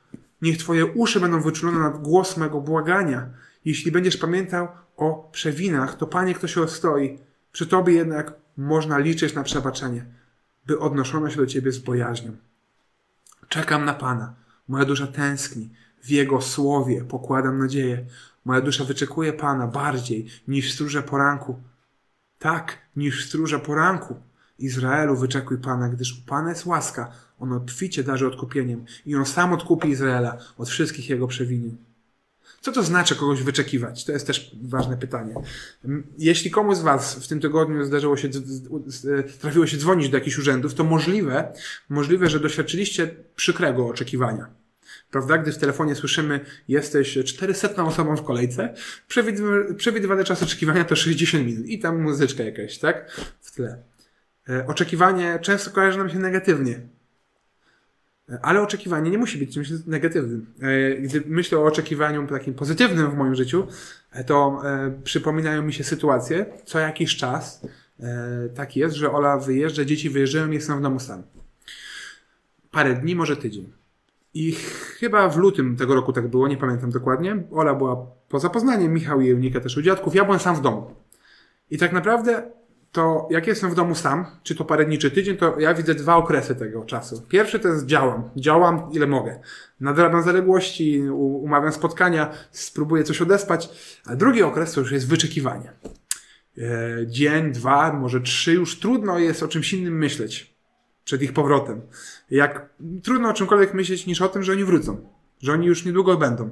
[0.42, 3.27] Niech Twoje uszy będą wyczulone na głos mego błagania.
[3.64, 7.18] Jeśli będziesz pamiętał o przewinach, to Panie, kto się ostoi.
[7.53, 10.05] Przy Tobie jednak można liczyć na przebaczenie.
[10.66, 12.37] by odnoszono się do Ciebie z bojaźnią.
[13.49, 14.35] Czekam na Pana.
[14.68, 15.70] Moja dusza tęskni.
[16.07, 18.05] W Jego słowie pokładam nadzieję.
[18.45, 21.61] Moja dusza wyczekuje Pana bardziej niż stróże poranku.
[22.38, 24.16] Tak, niż stróże poranku.
[24.59, 27.12] Izraelu wyczekuj Pana, gdyż u Pana jest łaska.
[27.40, 31.77] On obficie darzy odkupieniem i On sam odkupi Izraela od wszystkich jego przewinień.
[32.61, 34.05] Co to znaczy kogoś wyczekiwać?
[34.05, 35.35] To jest też ważne pytanie.
[36.19, 38.29] Jeśli komuś z Was w tym tygodniu zdarzyło się,
[39.40, 41.53] trafiło się dzwonić do jakichś urzędów, to możliwe,
[41.88, 44.47] możliwe, że doświadczyliście przykrego oczekiwania.
[45.16, 45.38] Prawda?
[45.38, 48.74] Gdy w telefonie słyszymy, jesteś 400 osobą w kolejce,
[49.76, 53.11] przewidywany czas oczekiwania to 60 minut i tam muzyczka jakaś, tak?
[53.40, 53.83] W tle.
[54.48, 56.81] E, oczekiwanie często kojarzy nam się negatywnie.
[58.42, 60.46] Ale oczekiwanie nie musi być czymś negatywnym.
[60.61, 63.66] E, gdy myślę o oczekiwaniu takim pozytywnym w moim życiu,
[64.12, 67.66] e, to e, przypominają mi się sytuacje, co jakiś czas
[68.55, 71.22] tak jest, że Ola wyjeżdża, dzieci wyjeżdżają i jestem w domu sam.
[72.70, 73.72] Parę dni, może tydzień.
[74.37, 74.53] I
[74.99, 77.42] chyba w lutym tego roku tak było, nie pamiętam dokładnie.
[77.53, 80.94] Ola była poza Poznaniem, Michał i Eunika też u dziadków, ja byłem sam w domu.
[81.70, 82.51] I tak naprawdę
[82.92, 85.94] to jak jestem w domu sam, czy to parę dni, czy tydzień, to ja widzę
[85.94, 87.22] dwa okresy tego czasu.
[87.29, 88.31] Pierwszy to jest działam.
[88.37, 89.40] Działam ile mogę.
[89.81, 93.68] Nadrabiam zaległości, umawiam spotkania, spróbuję coś odespać.
[94.07, 95.72] A drugi okres to już jest wyczekiwanie.
[96.59, 96.62] E,
[97.07, 100.56] dzień, dwa, może trzy, już trudno jest o czymś innym myśleć
[101.07, 101.81] przed ich powrotem.
[102.31, 102.69] Jak
[103.03, 105.09] trudno o czymkolwiek myśleć niż o tym, że oni wrócą.
[105.42, 106.51] Że oni już niedługo będą.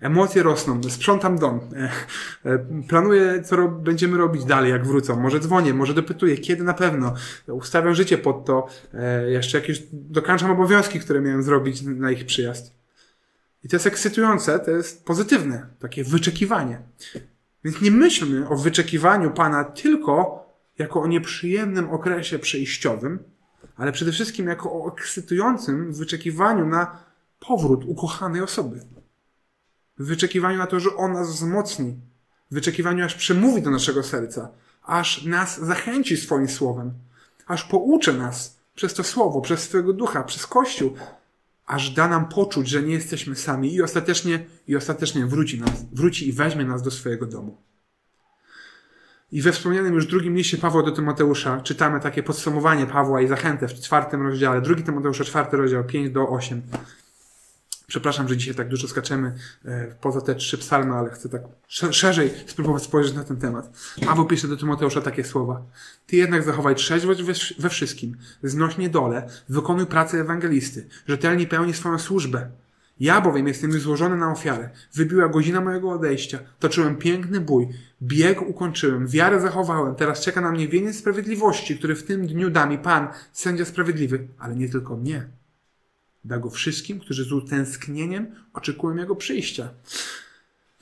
[0.00, 1.90] Emocje rosną, sprzątam dom, e,
[2.44, 5.20] e, planuję, co ro będziemy robić dalej, jak wrócą.
[5.20, 7.14] Może dzwonię, może dopytuję, kiedy na pewno.
[7.46, 8.66] Ustawiam życie pod to.
[8.94, 12.74] E, jeszcze jakieś dokończam obowiązki, które miałem zrobić na ich przyjazd.
[13.64, 16.78] I to jest ekscytujące, to jest pozytywne, takie wyczekiwanie.
[17.64, 20.46] Więc nie myślmy o wyczekiwaniu Pana tylko
[20.78, 23.18] jako o nieprzyjemnym okresie przejściowym,
[23.76, 27.04] ale przede wszystkim jako o ekscytującym wyczekiwaniu na
[27.40, 28.80] powrót ukochanej osoby.
[29.98, 32.00] Wyczekiwaniu na to, że On nas wzmocni,
[32.50, 34.50] wyczekiwaniu aż przemówi do naszego serca,
[34.82, 36.92] aż nas zachęci swoim słowem,
[37.46, 40.94] aż pouczy nas przez to słowo, przez swojego ducha, przez Kościół,
[41.66, 46.28] aż da nam poczuć, że nie jesteśmy sami i ostatecznie, i ostatecznie wróci, nas, wróci
[46.28, 47.56] i weźmie nas do swojego domu.
[49.32, 53.68] I we wspomnianym już drugim liście Pawła do Tymoteusza czytamy takie podsumowanie Pawła i zachętę
[53.68, 56.62] w czwartym rozdziale, drugi Tymoteusza, czwarty rozdział, 5 do 8.
[57.86, 62.30] Przepraszam, że dzisiaj tak dużo skaczemy e, poza te trzy psalmy, ale chcę tak szerzej
[62.46, 63.70] spróbować spojrzeć na ten temat.
[64.06, 65.62] Paweł pisze do Tymoteusza takie słowa.
[66.06, 67.22] Ty jednak zachowaj trzeźwość
[67.58, 72.50] we wszystkim, znośnie dole, wykonuj pracę ewangelisty, rzetelnie pełni swoją służbę.
[73.02, 74.70] Ja bowiem jestem już złożony na ofiarę.
[74.94, 76.38] Wybiła godzina mojego odejścia.
[76.58, 77.68] Toczyłem piękny bój.
[78.02, 79.06] Bieg ukończyłem.
[79.06, 79.94] Wiarę zachowałem.
[79.94, 84.28] Teraz czeka na mnie wieniec sprawiedliwości, który w tym dniu da mi Pan, sędzia sprawiedliwy.
[84.38, 85.28] Ale nie tylko mnie
[86.24, 89.68] Da go wszystkim, którzy z utęsknieniem oczekują Jego przyjścia.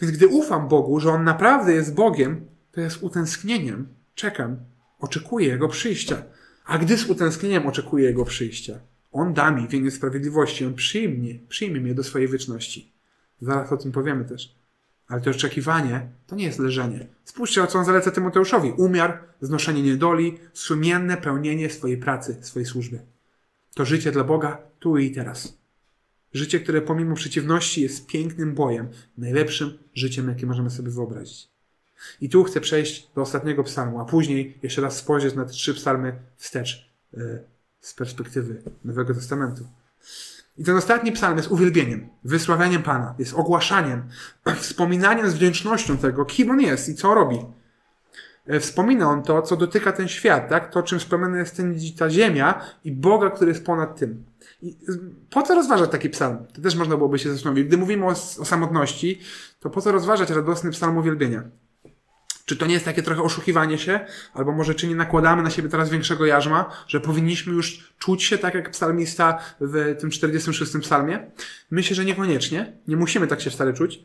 [0.00, 4.56] Więc gdy ufam Bogu, że On naprawdę jest Bogiem, to ja z utęsknieniem czekam,
[4.98, 6.22] oczekuję Jego przyjścia.
[6.64, 8.80] A gdy z utęsknieniem oczekuję Jego przyjścia,
[9.12, 12.92] On da mi wieniec sprawiedliwości, On przyjmie, przyjmie mnie do swojej wieczności.
[13.40, 14.54] Zaraz o tym powiemy też.
[15.08, 17.06] Ale to oczekiwanie to nie jest leżenie.
[17.24, 18.72] Spójrzcie, o co on zaleca Tymoteuszowi.
[18.76, 23.00] Umiar, znoszenie niedoli, sumienne pełnienie swojej pracy, swojej służby.
[23.74, 25.58] To życie dla Boga tu i teraz.
[26.32, 31.48] Życie, które pomimo przeciwności jest pięknym bojem, najlepszym życiem, jakie możemy sobie wyobrazić.
[32.20, 35.74] I tu chcę przejść do ostatniego psalmu, a później jeszcze raz spojrzeć na te trzy
[35.74, 37.44] psalmy wstecz yy,
[37.80, 39.64] z perspektywy Nowego Testamentu.
[40.58, 44.02] I ten ostatni psalm jest uwielbieniem, wysławianiem Pana, jest ogłaszaniem,
[44.60, 47.38] wspominaniem z wdzięcznością tego, kim On jest i co robi.
[48.46, 50.72] E, wspomina on to, co dotyka ten świat, tak?
[50.72, 54.24] To, czym spełniona jest ten, ta ziemia i Boga, który jest ponad tym.
[54.62, 54.76] I
[55.30, 56.38] po co rozważać taki psalm?
[56.54, 57.66] To też można byłoby się zastanowić.
[57.66, 59.20] Gdy mówimy o, o samotności,
[59.60, 61.42] to po co rozważać radosny psalm uwielbienia?
[62.50, 64.00] Czy to nie jest takie trochę oszukiwanie się?
[64.34, 68.38] Albo może czy nie nakładamy na siebie teraz większego jarzma, że powinniśmy już czuć się
[68.38, 71.30] tak jak psalmista w tym 46 psalmie?
[71.70, 72.72] Myślę, że niekoniecznie.
[72.88, 74.04] Nie musimy tak się wcale czuć.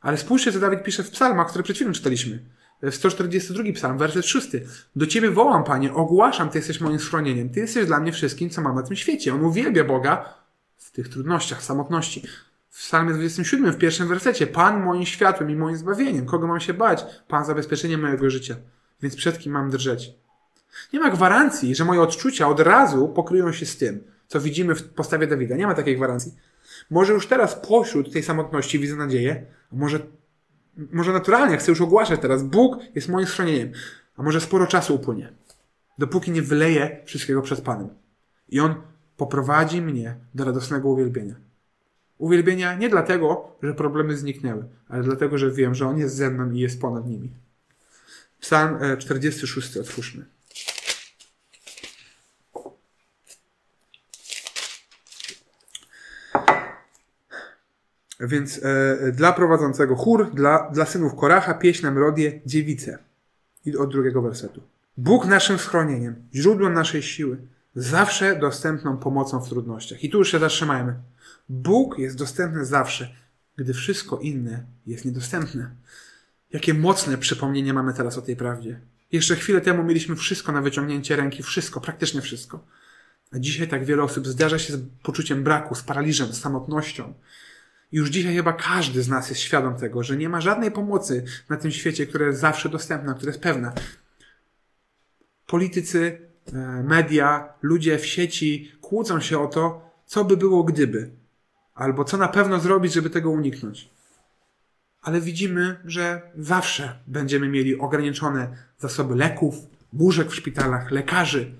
[0.00, 2.44] Ale spójrzcie, co Dawid pisze w psalmach, które przed chwilą czytaliśmy.
[2.90, 4.48] 142 psalm, werset 6.
[4.96, 7.50] Do Ciebie wołam, Panie, ogłaszam, Ty jesteś moim schronieniem.
[7.50, 9.34] Ty jesteś dla mnie wszystkim, co mam na tym świecie.
[9.34, 10.34] On uwielbia Boga
[10.76, 12.22] w tych trudnościach, samotności.
[12.70, 14.46] W psalmie 27, w pierwszym wersecie.
[14.46, 16.26] Pan moim światłem i moim zbawieniem.
[16.26, 17.04] Kogo mam się bać?
[17.28, 18.56] Pan zabezpieczenie mojego życia.
[19.02, 20.14] Więc przed kim mam drżeć?
[20.92, 24.88] Nie ma gwarancji, że moje odczucia od razu pokryją się z tym, co widzimy w
[24.88, 25.56] postawie Dawida.
[25.56, 26.34] Nie ma takiej gwarancji.
[26.90, 30.00] Może już teraz pośród tej samotności widzę nadzieję, a może
[30.92, 33.72] może naturalnie chcę już ogłaszać teraz, Bóg jest moim schronieniem,
[34.16, 35.32] a może sporo czasu upłynie.
[35.98, 37.88] dopóki nie wyleję wszystkiego przed Panem.
[38.48, 38.74] I On
[39.16, 41.34] poprowadzi mnie do radosnego uwielbienia.
[42.20, 46.50] Uwielbienia nie dlatego, że problemy zniknęły, ale dlatego, że wiem, że On jest ze mną
[46.50, 47.30] i jest ponad nimi.
[48.40, 50.24] Psalm 46 e, otwórzmy.
[58.20, 62.98] Więc e, dla prowadzącego chór, dla, dla synów Koracha pieśń na melodię dziewice.
[63.64, 64.62] I od drugiego wersetu.
[64.96, 67.38] Bóg naszym schronieniem, źródłem naszej siły,
[67.74, 70.04] zawsze dostępną pomocą w trudnościach.
[70.04, 70.94] I tu już się zatrzymajmy.
[71.52, 73.14] Bóg jest dostępny zawsze,
[73.56, 75.70] gdy wszystko inne jest niedostępne.
[76.52, 78.80] Jakie mocne przypomnienie mamy teraz o tej prawdzie.
[79.12, 82.66] Jeszcze chwilę temu mieliśmy wszystko na wyciągnięcie ręki, wszystko, praktycznie wszystko.
[83.32, 87.14] A dzisiaj tak wiele osób zdarza się z poczuciem braku, z paraliżem, z samotnością.
[87.92, 91.56] Już dzisiaj chyba każdy z nas jest świadom tego, że nie ma żadnej pomocy na
[91.56, 93.72] tym świecie, która jest zawsze dostępna, która jest pewna.
[95.46, 96.18] Politycy,
[96.52, 101.19] e, media, ludzie w sieci kłócą się o to, co by było gdyby,
[101.80, 103.90] albo co na pewno zrobić, żeby tego uniknąć.
[105.02, 109.54] Ale widzimy, że zawsze będziemy mieli ograniczone zasoby leków,
[109.92, 111.54] łóżek w szpitalach, lekarzy,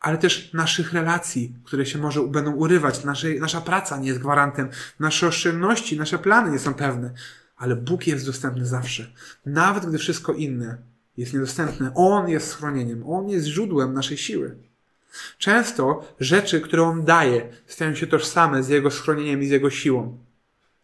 [0.00, 3.00] ale też naszych relacji, które się może będą urywać.
[3.40, 4.68] Nasza praca nie jest gwarantem,
[5.00, 7.10] nasze oszczędności, nasze plany nie są pewne,
[7.56, 9.12] ale Bóg jest dostępny zawsze.
[9.46, 10.78] Nawet gdy wszystko inne
[11.16, 14.56] jest niedostępne, On jest schronieniem, On jest źródłem naszej siły.
[15.38, 20.18] Często rzeczy, które On daje, stają się tożsame z Jego schronieniem i z Jego siłą.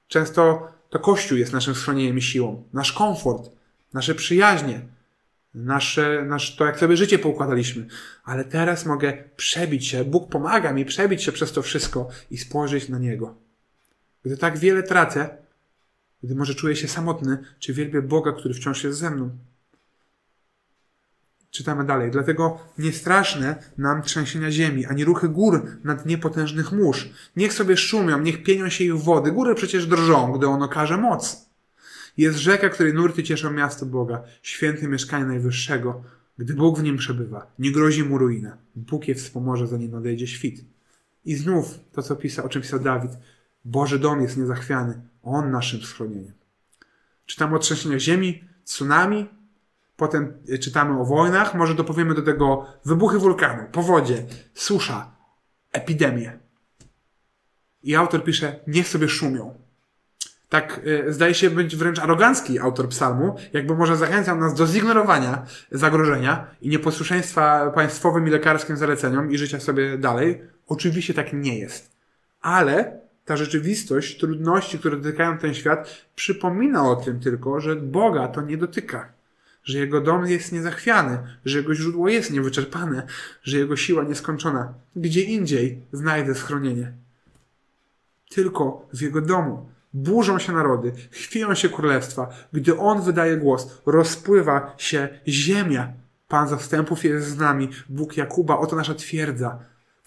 [0.08, 3.50] Często to Kościół jest naszym schronieniem i siłą, nasz komfort,
[3.92, 4.80] nasze przyjaźnie,
[5.54, 7.86] nasze, nasz, to jak sobie życie poukładaliśmy.
[8.24, 12.88] Ale teraz mogę przebić się, Bóg pomaga mi przebić się przez to wszystko i spojrzeć
[12.88, 13.34] na Niego.
[14.24, 15.36] Gdy tak wiele tracę,
[16.22, 19.30] gdy może czuję się samotny, czy wielbię Boga, który wciąż jest ze mną.
[21.50, 22.10] Czytamy dalej.
[22.10, 27.10] Dlatego nie straszne nam trzęsienia ziemi, ani ruchy gór nad niepotężnych mórz.
[27.36, 29.32] Niech sobie szumią, niech pienią się ich wody.
[29.32, 31.50] Góry przecież drżą, gdy on okaże moc.
[32.16, 36.04] Jest rzeka, której nurty cieszą miasto Boga, święte mieszkanie Najwyższego.
[36.38, 38.56] Gdy Bóg w nim przebywa, nie grozi mu ruina.
[38.76, 40.64] Bóg je wspomoże, zanim nadejdzie świt.
[41.24, 43.10] I znów to, co pisał, o czym pisał Dawid.
[43.64, 45.00] Boży dom jest niezachwiany.
[45.22, 46.32] On naszym schronieniem.
[47.26, 49.28] Czytamy o trzęsieniach ziemi, tsunami,
[50.00, 55.10] potem czytamy o wojnach, może dopowiemy do tego wybuchy wulkanu, powodzie, susza,
[55.72, 56.38] epidemie.
[57.82, 59.54] I autor pisze, niech sobie szumią
[60.50, 65.46] tak y, zdaje się być wręcz arogancki autor psalmu, jakby może zachęcał nas do zignorowania
[65.72, 70.42] zagrożenia i nieposłuszeństwa państwowym i lekarskim zaleceniom i życia sobie dalej.
[70.66, 71.90] Oczywiście tak nie jest.
[72.40, 78.40] Ale ta rzeczywistość, trudności, które dotykają ten świat, przypomina o tym tylko, że Boga to
[78.40, 79.12] nie dotyka.
[79.64, 83.06] Że Jego dom jest niezachwiany, że Jego źródło jest niewyczerpane,
[83.42, 84.74] że Jego siła nieskończona.
[84.96, 86.92] Gdzie indziej znajdę schronienie.
[88.28, 89.68] Tylko w Jego domu.
[89.94, 92.28] Burzą się narody, chwieją się królestwa.
[92.52, 95.92] Gdy On wydaje głos, rozpływa się ziemia.
[96.28, 99.58] Pan zastępów jest z nami, Bóg Jakuba, oto nasza twierdza.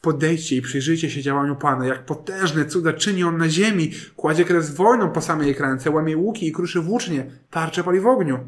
[0.02, 4.76] Podejdźcie i przyjrzyjcie się działaniu Pana, jak potężne cuda czyni On na ziemi, kładzie kres
[4.76, 8.40] wojną po samej kręce, łamie łuki i kruszy włócznie, tarcze pali w ogniu.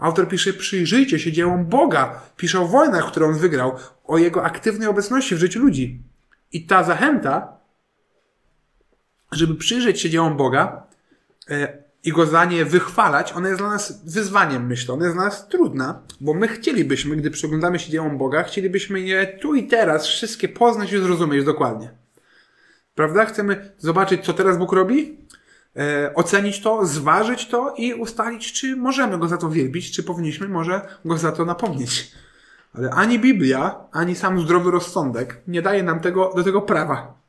[0.00, 4.88] Autor pisze, przyjrzyjcie się dziełom Boga, pisze o wojnach, które On wygrał, o Jego aktywnej
[4.88, 6.02] obecności w życiu ludzi.
[6.52, 7.60] I ta zachęta
[9.32, 10.86] żeby przyjrzeć się dziełom Boga
[11.50, 14.94] e, i go za nie wychwalać, ona jest dla nas wyzwaniem, myślę.
[14.94, 19.26] Ona jest dla nas trudna, bo my chcielibyśmy, gdy przyglądamy się dziełom Boga, chcielibyśmy je
[19.26, 21.90] tu i teraz wszystkie poznać i zrozumieć dokładnie.
[22.94, 23.24] Prawda?
[23.24, 25.18] Chcemy zobaczyć, co teraz Bóg robi,
[26.14, 30.88] ocenić to, zważyć to i ustalić, czy możemy go za to wielbić, czy powinniśmy może
[31.04, 32.12] go za to napomnieć.
[32.74, 37.20] Ale ani Biblia, ani sam zdrowy rozsądek nie daje nam tego, do tego prawa.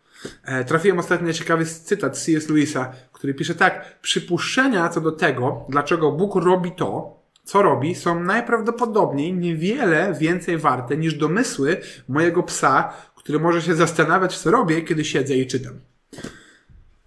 [0.43, 2.49] E, trafiłem ostatnio ciekawy cytat C.S.
[2.49, 8.23] Lewisa, który pisze tak: Przypuszczenia co do tego, dlaczego Bóg robi to, co robi, są
[8.23, 15.05] najprawdopodobniej niewiele więcej warte niż domysły mojego psa, który może się zastanawiać, co robię, kiedy
[15.05, 15.73] siedzę i czytam.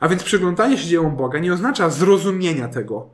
[0.05, 3.11] A więc przyglądanie się dziełom Boga nie oznacza zrozumienia tego,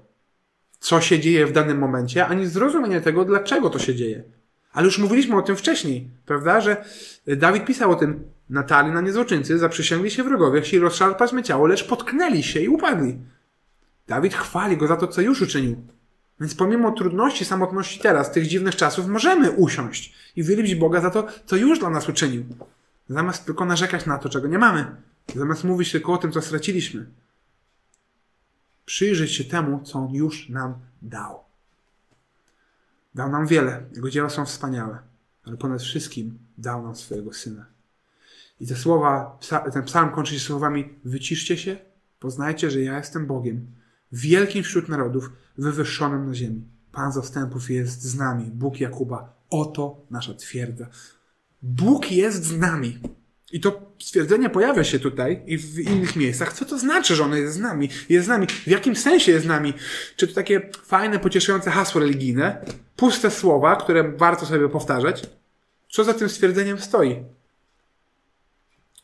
[0.80, 4.24] co się dzieje w danym momencie, ani zrozumienia tego, dlaczego to się dzieje.
[4.72, 6.60] Ale już mówiliśmy o tym wcześniej, prawda?
[6.60, 6.84] Że
[7.26, 11.86] Dawid pisał o tym, Natali na niezłoczyńcy zaprzysięgli się wrogowie, chcieli rozszarpać me ciało, lecz
[11.86, 13.18] potknęli się i upadli.
[14.08, 15.76] Dawid chwali go za to, co już uczynił.
[16.40, 21.26] Więc pomimo trudności, samotności teraz, tych dziwnych czasów, możemy usiąść i wielbić Boga za to,
[21.46, 22.44] co już dla nas uczynił.
[23.08, 25.09] Zamiast tylko narzekać na to, czego nie mamy.
[25.36, 27.06] Zamiast mówić tylko o tym, co straciliśmy.
[28.84, 31.44] Przyjrzeć się temu, co On już nam dał.
[33.14, 33.82] Dał nam wiele.
[33.94, 34.98] Jego dzieła są wspaniałe.
[35.44, 37.66] ale ponad wszystkim dał nam swojego Syna.
[38.60, 39.38] I te słowa,
[39.72, 41.78] ten psalm kończy się słowami wyciszcie się,
[42.20, 43.66] poznajcie, że ja jestem Bogiem,
[44.12, 46.62] wielkim wśród narodów, wywyższonym na ziemi.
[46.92, 49.34] Pan zastępów jest z nami, Bóg Jakuba.
[49.50, 50.86] Oto nasza twierdza.
[51.62, 53.00] Bóg jest z nami.
[53.52, 56.52] I to stwierdzenie pojawia się tutaj i w innych miejscach.
[56.52, 57.88] Co to znaczy, że ono jest z nami?
[58.08, 58.46] Jest z nami.
[58.46, 59.74] W jakim sensie jest z nami?
[60.16, 62.64] Czy to takie fajne, pocieszające hasło religijne?
[62.96, 65.22] Puste słowa, które warto sobie powtarzać?
[65.90, 67.24] Co za tym stwierdzeniem stoi?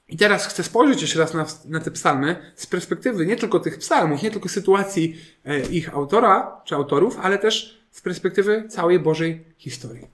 [0.09, 3.79] I teraz chcę spojrzeć jeszcze raz na, na te psalmy z perspektywy nie tylko tych
[3.79, 9.45] psalmów, nie tylko sytuacji e, ich autora czy autorów, ale też z perspektywy całej Bożej
[9.59, 10.07] historii.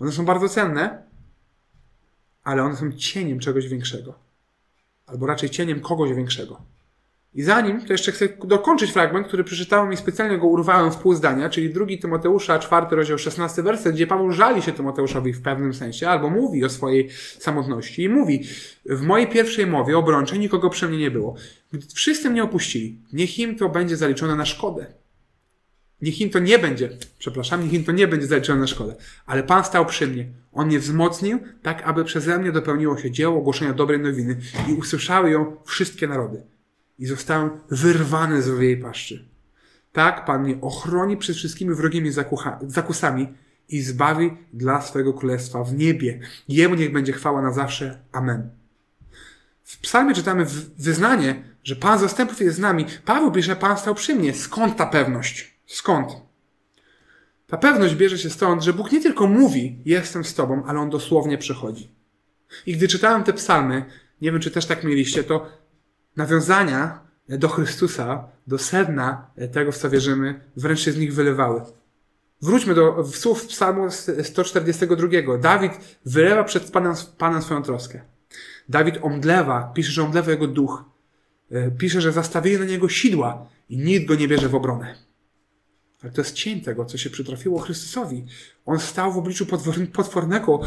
[0.00, 1.02] One są bardzo cenne,
[2.46, 4.14] ale one są cieniem czegoś większego.
[5.06, 6.62] Albo raczej cieniem kogoś większego.
[7.34, 11.14] I zanim, to jeszcze chcę dokończyć fragment, który przeczytałem i specjalnie go urwałem w pół
[11.14, 15.74] zdania, czyli drugi Tymoteusza, czwarty rozdział, szesnasty werset, gdzie Paweł żali się Tymoteuszowi w pewnym
[15.74, 18.44] sensie, albo mówi o swojej samotności i mówi,
[18.84, 21.34] w mojej pierwszej mowie obrączę nikogo przy mnie nie było.
[21.94, 24.86] Wszyscy mnie opuścili, niech im to będzie zaliczone na szkodę.
[26.02, 28.96] Niech im to nie będzie, przepraszam, niech im to nie będzie zaliczone na szkodę.
[29.26, 30.28] Ale Pan stał przy mnie.
[30.52, 34.36] On mnie wzmocnił, tak aby przeze mnie dopełniło się dzieło ogłoszenia dobrej nowiny
[34.68, 36.42] i usłyszały ją wszystkie narody
[36.98, 39.28] i zostałem wyrwany z jej paszczy.
[39.92, 42.10] Tak Pan mnie ochroni przed wszystkimi wrogimi
[42.66, 43.28] zakusami
[43.68, 46.20] i zbawi dla swojego królestwa w niebie.
[46.48, 48.02] Jemu niech będzie chwała na zawsze.
[48.12, 48.50] Amen.
[49.64, 50.46] W psalmie czytamy
[50.78, 52.86] wyznanie, że Pan zastępów jest z nami.
[53.04, 54.34] Paweł pisze, Pan stał przy mnie.
[54.34, 55.55] Skąd ta pewność?
[55.66, 56.08] Skąd?
[57.46, 60.90] Ta pewność bierze się stąd, że Bóg nie tylko mówi, jestem z Tobą, ale On
[60.90, 61.90] dosłownie przychodzi.
[62.66, 63.84] I gdy czytałem te psalmy,
[64.20, 65.46] nie wiem, czy też tak mieliście, to
[66.16, 71.62] nawiązania do Chrystusa, do sedna tego, w co wierzymy, wręcz się z nich wylewały.
[72.42, 73.90] Wróćmy do słów psalmu
[74.22, 75.38] 142.
[75.38, 75.72] Dawid
[76.06, 78.00] wylewa przed Panem, Panem swoją troskę.
[78.68, 80.84] Dawid omdlewa, pisze, że omdlewa jego duch.
[81.50, 85.05] E, pisze, że zastawili na niego sidła i nikt go nie bierze w obronę.
[86.02, 88.24] Ale to jest cień tego, co się przytrafiło Chrystusowi.
[88.66, 89.46] On stał w obliczu
[89.92, 90.60] potwornego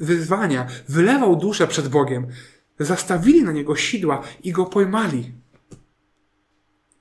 [0.00, 2.26] wyzwania, wylewał duszę przed Bogiem,
[2.84, 5.32] Zastawili na niego sidła i go pojmali.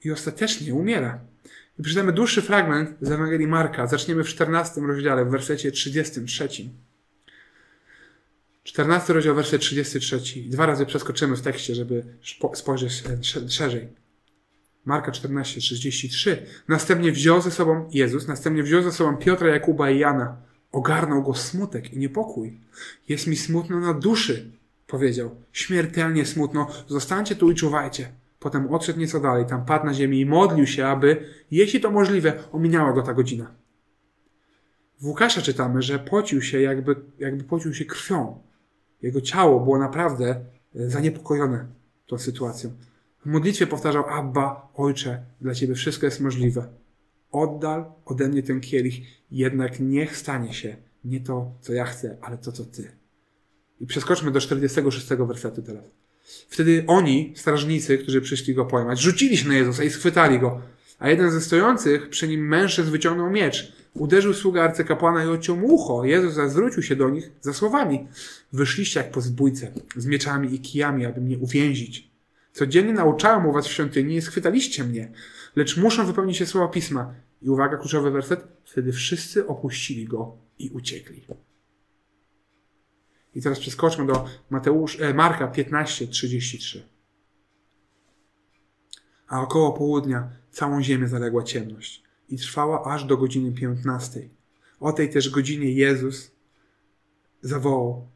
[0.03, 1.19] I ostatecznie umiera.
[1.79, 3.87] I przeczytamy dłuższy fragment z Ewangelii Marka.
[3.87, 6.49] Zaczniemy w 14 rozdziale, w wersecie 33.
[8.63, 10.21] 14 rozdział, werset 33.
[10.45, 12.05] Dwa razy przeskoczymy w tekście, żeby
[12.53, 13.03] spojrzeć
[13.47, 14.00] szerzej.
[14.85, 16.45] Marka 14, 33.
[16.67, 20.37] Następnie wziął ze sobą Jezus, następnie wziął ze sobą Piotra, Jakuba i Jana.
[20.71, 22.59] Ogarnął go smutek i niepokój.
[23.09, 24.51] Jest mi smutno na duszy,
[24.91, 28.11] Powiedział, śmiertelnie smutno, zostańcie tu i czuwajcie.
[28.39, 32.33] Potem odszedł nieco dalej, tam padł na ziemię i modlił się, aby, jeśli to możliwe,
[32.51, 33.51] ominęła go ta godzina.
[34.99, 38.41] W Łukasza czytamy, że pocił się, jakby, jakby pocił się krwią.
[39.01, 41.65] Jego ciało było naprawdę e, zaniepokojone
[42.07, 42.71] tą sytuacją.
[43.25, 46.67] W modlitwie powtarzał, Abba, Ojcze, dla Ciebie wszystko jest możliwe.
[47.31, 48.95] Oddal ode mnie ten kielich,
[49.31, 52.91] jednak niech stanie się nie to, co ja chcę, ale to, co Ty.
[53.79, 55.83] I przeskoczmy do 46 wersetu teraz.
[56.49, 60.61] Wtedy oni, strażnicy, którzy przyszli go pojmać, rzucili się na Jezusa i schwytali go.
[60.99, 63.73] A jeden ze stojących przy nim mężczyzn wyciągnął miecz.
[63.93, 66.05] Uderzył sługa arcykapłana i odciął mu ucho.
[66.05, 68.07] Jezus zwrócił się do nich za słowami.
[68.53, 72.10] Wyszliście jak po zbójce, z mieczami i kijami, aby mnie uwięzić.
[72.51, 75.11] Codziennie nauczałem u was w świątyni i schwytaliście mnie.
[75.55, 77.13] Lecz muszą wypełnić się słowa pisma.
[77.41, 78.47] I uwaga, kluczowy werset.
[78.65, 81.25] Wtedy wszyscy opuścili go i uciekli.
[83.35, 86.81] I teraz przeskoczmy do Mateusz, e, Marka 15:33.
[89.27, 94.29] A około południa całą ziemię zaległa ciemność i trwała aż do godziny 15.
[94.79, 96.31] O tej też godzinie Jezus
[97.41, 98.07] zawołał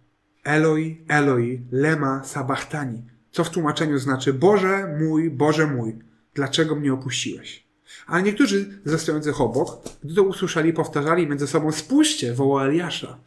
[0.43, 3.03] Eloi, Eloi, lema sabachthani,
[3.35, 5.99] co w tłumaczeniu znaczy Boże mój, Boże mój,
[6.33, 7.67] dlaczego mnie opuściłeś?
[8.07, 13.19] Ale niektórzy ze stojących obok, gdy to usłyszeli, powtarzali między sobą spójrzcie, wołał Eliasza.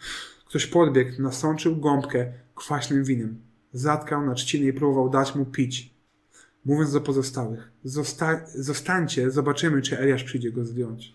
[0.47, 3.41] Ktoś podbiegł, nasączył gąbkę kwaśnym winem.
[3.73, 5.95] Zatkał na trzcinę i próbował dać mu pić.
[6.65, 11.15] Mówiąc do pozostałych, Zosta zostańcie, zobaczymy, czy Eliasz przyjdzie go zdjąć.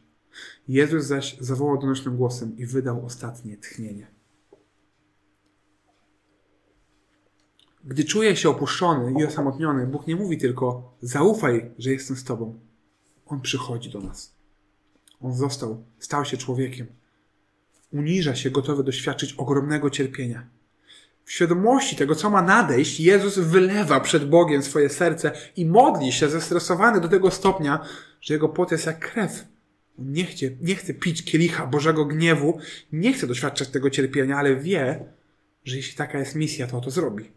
[0.67, 4.12] Jezus zaś zawołał donośnym głosem i wydał ostatnie tchnienie.
[7.84, 12.59] Gdy czuje się opuszczony i osamotniony, Bóg nie mówi tylko zaufaj, że jestem z Tobą.
[13.25, 14.36] On przychodzi do nas.
[15.21, 16.88] On został, stał się człowiekiem
[17.93, 20.47] uniża się, gotowy doświadczyć ogromnego cierpienia.
[21.25, 26.29] W świadomości tego, co ma nadejść, Jezus wylewa przed Bogiem swoje serce i modli się
[26.29, 27.86] zestresowany do tego stopnia,
[28.21, 29.45] że jego pot jest jak krew.
[29.99, 32.59] On nie chce, nie chce pić kielicha Bożego gniewu,
[32.91, 35.05] nie chce doświadczać tego cierpienia, ale wie,
[35.65, 37.31] że jeśli taka jest misja, to to zrobi.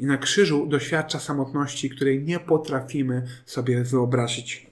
[0.00, 4.70] I na krzyżu doświadcza samotności, której nie potrafimy sobie wyobrazić.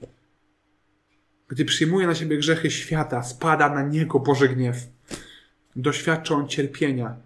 [1.49, 4.77] Gdy przyjmuje na siebie grzechy świata, spada na niego Boży gniew.
[5.77, 7.17] Doświadcza on cierpienia,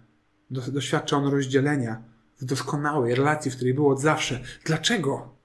[0.49, 2.01] doświadcza on rozdzielenia
[2.39, 4.39] w doskonałej relacji, w której było od zawsze.
[4.65, 5.35] Dlaczego?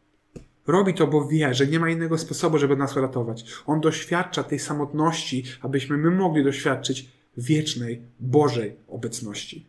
[0.66, 3.44] Robi to, bo wie, że nie ma innego sposobu, żeby nas uratować.
[3.66, 9.67] On doświadcza tej samotności, abyśmy my mogli doświadczyć wiecznej, Bożej obecności.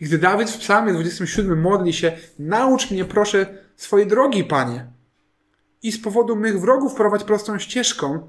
[0.00, 4.86] I gdy Dawid w psalmie 27 modli się, naucz mnie proszę swojej drogi, Panie,
[5.82, 8.28] i z powodu mych wrogów prowadź prostą ścieżką,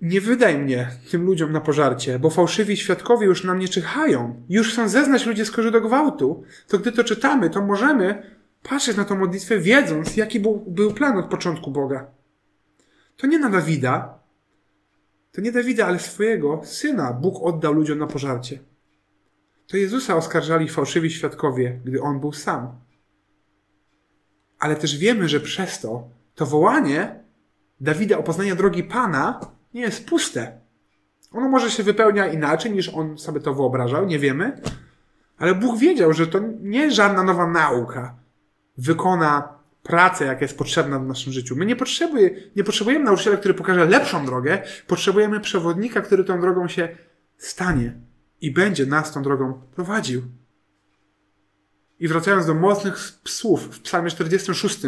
[0.00, 4.42] nie wydaj mnie tym ludziom na pożarcie, bo fałszywi świadkowie już na mnie czyhają.
[4.48, 6.44] Już chcą zeznać ludzie skorzy do gwałtu.
[6.68, 8.22] To gdy to czytamy, to możemy
[8.62, 12.06] patrzeć na tę modlitwę, wiedząc, jaki był, był plan od początku Boga.
[13.16, 14.18] To nie na Dawida,
[15.32, 18.58] to nie Dawida, ale swojego syna Bóg oddał ludziom na pożarcie.
[19.68, 22.72] To Jezusa oskarżali fałszywi świadkowie, gdy on był sam.
[24.58, 27.24] Ale też wiemy, że przez to to wołanie
[27.80, 29.40] Dawida o poznanie drogi Pana
[29.74, 30.60] nie jest puste.
[31.32, 34.60] Ono może się wypełnia inaczej niż on sobie to wyobrażał, nie wiemy.
[35.38, 38.16] Ale Bóg wiedział, że to nie żadna nowa nauka
[38.78, 41.56] wykona pracę, jaka jest potrzebna w naszym życiu.
[41.56, 46.68] My nie, potrzebuje, nie potrzebujemy nauczyciela, który pokaże lepszą drogę, potrzebujemy przewodnika, który tą drogą
[46.68, 46.88] się
[47.36, 48.07] stanie
[48.50, 50.22] będzie nas tą drogą prowadził.
[52.00, 54.78] I wracając do mocnych słów w Psalmie 46,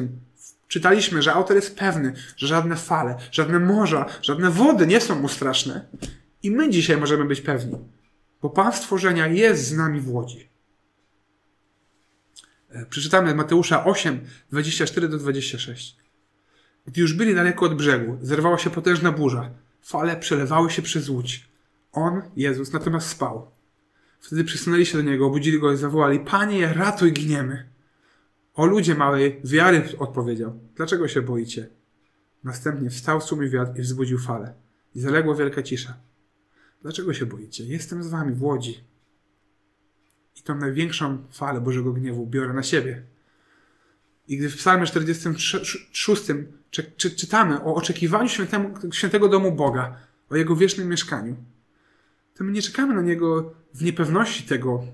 [0.69, 5.29] czytaliśmy, że autor jest pewny, że żadne fale, żadne morza, żadne wody nie są mu
[5.29, 5.89] straszne.
[6.43, 7.79] I my dzisiaj możemy być pewni,
[8.43, 10.49] bo Pan stworzenia jest z nami w łodzi.
[12.69, 14.21] E, przeczytamy Mateusza 8,
[14.51, 15.97] 24 do 26.
[16.87, 19.51] Gdy już byli daleko od brzegu, zerwała się potężna burza.
[19.83, 21.50] Fale przelewały się przez łódź.
[21.93, 23.51] On, Jezus, natomiast spał.
[24.21, 27.69] Wtedy przysunęli się do niego, obudzili go i zawołali: Panie, ratuj, gniemy.
[28.55, 31.69] O ludzie małej wiary odpowiedział: Dlaczego się boicie?
[32.45, 34.55] Następnie wstał sumy wiatr i wzbudził falę.
[34.95, 35.97] I zaległa wielka cisza.
[36.83, 37.65] Dlaczego się boicie?
[37.65, 38.85] Jestem z wami w łodzi.
[40.37, 43.03] I tą największą falę Bożego gniewu biorę na siebie.
[44.29, 46.23] I gdy w Psalmie 46
[46.71, 48.29] czy, czy, czytamy o oczekiwaniu
[48.93, 49.97] świętego domu Boga,
[50.31, 51.37] o jego wiecznym mieszkaniu,
[52.41, 54.87] to my nie czekamy na niego w niepewności tego,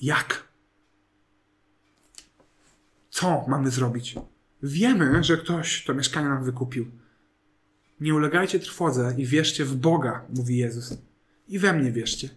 [0.00, 0.48] jak
[3.10, 4.14] co mamy zrobić?
[4.62, 6.86] Wiemy, że ktoś to mieszkanie nam wykupił.
[8.00, 10.98] Nie ulegajcie trwodze i wierzcie w Boga, mówi Jezus.
[11.48, 12.28] I we mnie wierzcie.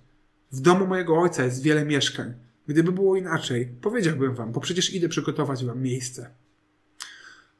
[0.51, 2.33] W domu mojego ojca jest wiele mieszkań.
[2.67, 6.35] Gdyby było inaczej, powiedziałbym wam, bo przecież idę przygotować wam miejsce.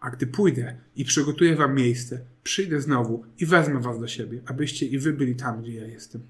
[0.05, 4.85] A gdy pójdę i przygotuję wam miejsce, przyjdę znowu i wezmę was do siebie, abyście
[4.85, 6.21] i wy byli tam, gdzie ja jestem.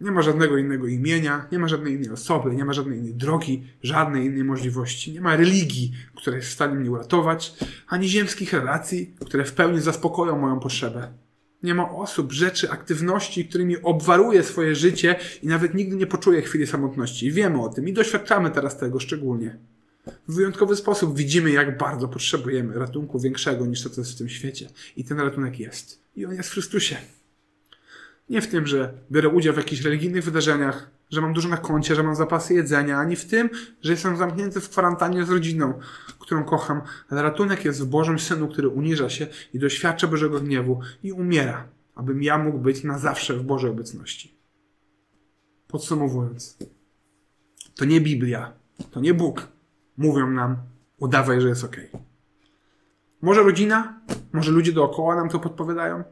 [0.00, 3.64] Nie ma żadnego innego imienia, nie ma żadnej innej osoby, nie ma żadnej innej drogi,
[3.82, 5.12] żadnej innej możliwości.
[5.12, 7.54] Nie ma religii, która jest w stanie mnie uratować,
[7.88, 11.12] ani ziemskich relacji, które w pełni zaspokoją moją potrzebę.
[11.62, 16.66] Nie ma osób, rzeczy, aktywności, którymi obwaruję swoje życie i nawet nigdy nie poczuję chwili
[16.66, 17.32] samotności.
[17.32, 19.58] Wiemy o tym i doświadczamy teraz tego szczególnie.
[20.28, 24.28] W wyjątkowy sposób widzimy, jak bardzo potrzebujemy ratunku większego niż to, co jest w tym
[24.28, 24.68] świecie.
[24.96, 26.02] I ten ratunek jest.
[26.16, 26.96] I on jest w Chrystusie.
[28.28, 31.94] Nie w tym, że biorę udział w jakichś religijnych wydarzeniach, że mam dużo na koncie,
[31.94, 33.50] że mam zapasy jedzenia, ani w tym,
[33.82, 35.78] że jestem zamknięty w kwarantannie z rodziną,
[36.18, 40.80] którą kocham, ale ratunek jest w Bożym Synu, który uniża się i doświadcza Bożego gniewu
[41.02, 44.36] i umiera, abym ja mógł być na zawsze w Bożej obecności.
[45.68, 46.58] Podsumowując,
[47.74, 48.52] to nie Biblia,
[48.90, 49.48] to nie Bóg
[49.96, 50.56] mówią nam,
[50.98, 51.76] udawaj, że jest ok.
[53.22, 54.00] Może rodzina,
[54.32, 56.04] może ludzie dookoła nam to podpowiadają,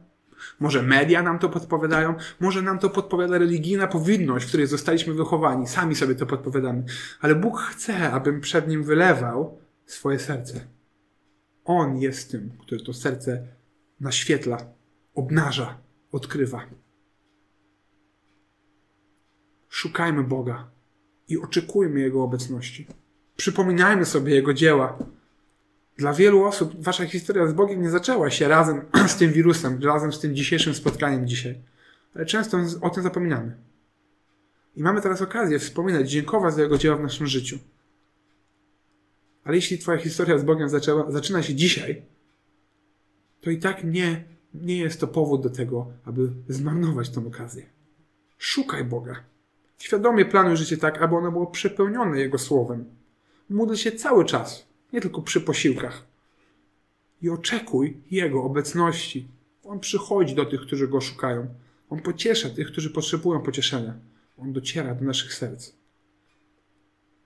[0.59, 5.67] może media nam to podpowiadają, może nam to podpowiada religijna powinność, w której zostaliśmy wychowani,
[5.67, 6.83] sami sobie to podpowiadamy.
[7.21, 10.67] Ale Bóg chce, abym przed Nim wylewał swoje serce.
[11.65, 13.47] On jest tym, który to serce
[13.99, 14.57] naświetla,
[15.15, 15.77] obnaża,
[16.11, 16.65] odkrywa.
[19.69, 20.71] Szukajmy Boga
[21.27, 22.87] i oczekujmy Jego obecności.
[23.35, 24.97] Przypominajmy sobie Jego dzieła,
[25.97, 30.13] dla wielu osób wasza historia z Bogiem nie zaczęła się razem z tym wirusem, razem
[30.13, 31.61] z tym dzisiejszym spotkaniem dzisiaj.
[32.15, 33.55] Ale często o tym zapominamy.
[34.75, 37.59] I mamy teraz okazję wspominać, dziękować za Jego dzieła w naszym życiu.
[39.43, 42.01] Ale jeśli Twoja historia z Bogiem zaczęła, zaczyna się dzisiaj,
[43.41, 44.23] to i tak nie,
[44.53, 47.65] nie jest to powód do tego, aby zmarnować tę okazję.
[48.37, 49.15] Szukaj Boga.
[49.77, 52.85] Świadomie planuj życie tak, aby ono było przepełnione Jego słowem.
[53.49, 56.05] Módl się cały czas nie tylko przy posiłkach.
[57.21, 59.27] i oczekuj Jego obecności.
[59.63, 61.47] On przychodzi do tych, którzy Go szukają.
[61.89, 63.93] On pociesza tych, którzy potrzebują pocieszenia.
[64.37, 65.71] On dociera do naszych serc.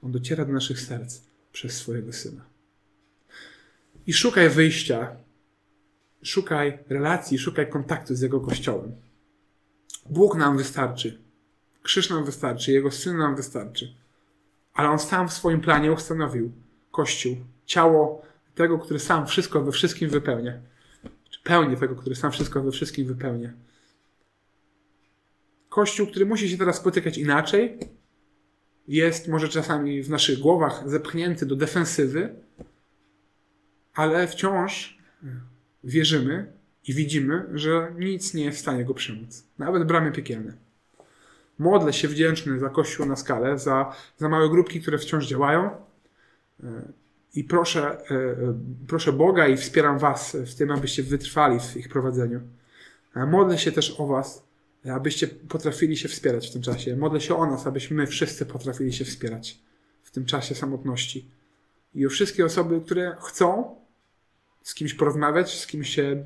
[0.03, 2.45] On dociera do naszych serc przez swojego Syna.
[4.07, 5.15] I szukaj wyjścia,
[6.23, 8.95] szukaj relacji, szukaj kontaktu z Jego Kościołem.
[10.09, 11.17] Bóg nam wystarczy.
[11.83, 13.93] Krzyż nam wystarczy, Jego Syn nam wystarczy.
[14.79, 16.51] Ale On sam w swoim planie ustanowił
[16.91, 18.21] Kościół, ciało
[18.55, 20.53] tego, który sam wszystko we wszystkim wypełnia.
[21.29, 23.53] Czy pełni tego, który sam wszystko we wszystkim wypełnia.
[25.69, 27.79] Kościół, który musi się teraz spotykać inaczej,
[28.87, 32.35] jest może czasami w naszych głowach zepchnięty do defensywy,
[33.93, 34.97] ale wciąż
[35.83, 36.53] wierzymy
[36.87, 39.47] i widzimy, że nic nie jest w stanie go przemóc.
[39.57, 40.68] Nawet bramy piekielne.
[41.59, 45.69] Modlę się wdzięczny za Kościół na skalę, za, za małe grupki, które wciąż działają.
[47.35, 47.97] I proszę,
[48.87, 52.41] proszę Boga i wspieram Was w tym, abyście wytrwali w ich prowadzeniu.
[53.15, 54.43] Modlę się też o Was,
[54.93, 56.95] abyście potrafili się wspierać w tym czasie.
[56.95, 59.59] Modlę się o nas, abyśmy wszyscy potrafili się wspierać
[60.03, 61.31] w tym czasie samotności.
[61.95, 63.75] I o wszystkie osoby, które chcą
[64.63, 66.25] z kimś porozmawiać, z kimś się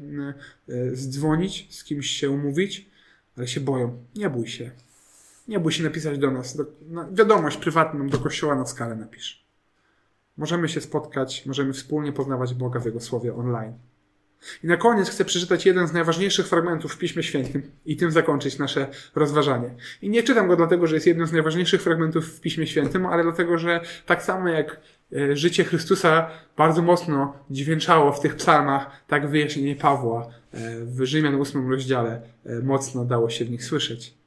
[0.70, 2.90] e, zdzwonić, z kimś się umówić,
[3.38, 4.06] ale się boją.
[4.16, 4.72] Nie bój się.
[5.48, 6.58] Nie bój się napisać do nas.
[6.58, 9.48] Do, na wiadomość prywatną do kościoła na skalę napisz.
[10.38, 13.74] Możemy się spotkać, możemy wspólnie poznawać Boga w Jego słowie online.
[14.64, 18.60] I na koniec chcę przeczytać jeden z najważniejszych fragmentów w Piśmie Świętym i tym zakończyć
[18.60, 19.76] nasze rozważanie.
[20.02, 23.24] I nie czytam go dlatego, że jest jednym z najważniejszych fragmentów w Piśmie Świętym, ale
[23.24, 24.80] dlatego, że tak samo jak
[25.16, 31.42] e, życie Chrystusa bardzo mocno dźwięczało w tych psalmach, tak wyjaśnienie Pawła e, w Rzymian
[31.42, 34.23] 8 rozdziale e, mocno dało się w nich słyszeć.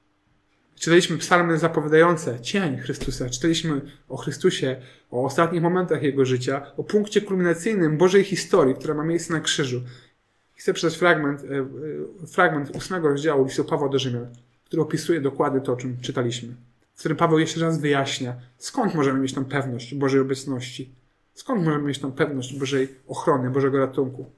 [0.79, 4.77] Czytaliśmy psalmy zapowiadające cień Chrystusa, czytaliśmy o Chrystusie,
[5.11, 9.83] o ostatnich momentach Jego życia, o punkcie kulminacyjnym Bożej historii, która ma miejsce na krzyżu.
[10.55, 11.45] Chcę przeczytać fragment, e,
[12.25, 14.27] e, fragment ósmego rozdziału listu Pawła do Rzymian,
[14.65, 16.55] który opisuje dokładnie to, o czym czytaliśmy.
[16.95, 20.95] W którym Paweł jeszcze raz wyjaśnia, skąd możemy mieć tą pewność Bożej obecności,
[21.35, 24.31] skąd możemy mieć tą pewność Bożej ochrony, Bożego ratunku.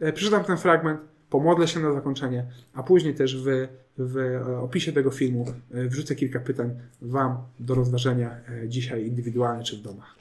[0.00, 1.00] E, przeczytam ten fragment,
[1.30, 3.68] pomodlę się na zakończenie, a później też w,
[3.98, 6.70] w opisie tego filmu wrzucę kilka pytań
[7.02, 10.14] Wam do rozważenia dzisiaj indywidualnie czy w domach.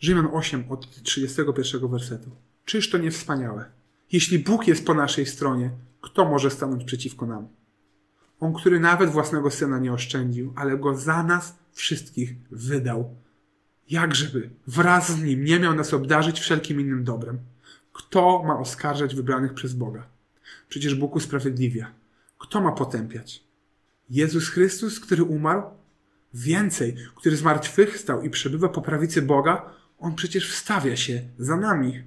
[0.00, 2.30] Rzymian 8 od 31 wersetu.
[2.64, 3.64] Czyż to nie wspaniałe?
[4.12, 7.48] Jeśli Bóg jest po naszej stronie, kto może stanąć przeciwko nam?
[8.40, 13.14] On, który nawet własnego syna nie oszczędził, ale go za nas wszystkich wydał.
[13.90, 17.38] Jakżeby wraz z nim nie miał nas obdarzyć wszelkim innym dobrem?
[17.94, 20.06] Kto ma oskarżać wybranych przez Boga?
[20.68, 21.92] Przecież Bóg usprawiedliwia.
[22.38, 23.44] Kto ma potępiać?
[24.10, 25.62] Jezus Chrystus, który umarł?
[26.34, 31.56] Więcej, który z martwych stał i przebywa po prawicy Boga, on przecież wstawia się za
[31.56, 32.02] nami.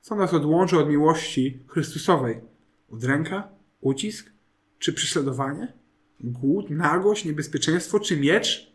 [0.00, 2.40] Co nas odłączy od miłości Chrystusowej?
[2.88, 3.48] Udręka?
[3.80, 4.32] Ucisk?
[4.78, 5.72] Czy prześladowanie?
[6.20, 8.72] Głód, nagość, niebezpieczeństwo, czy miecz?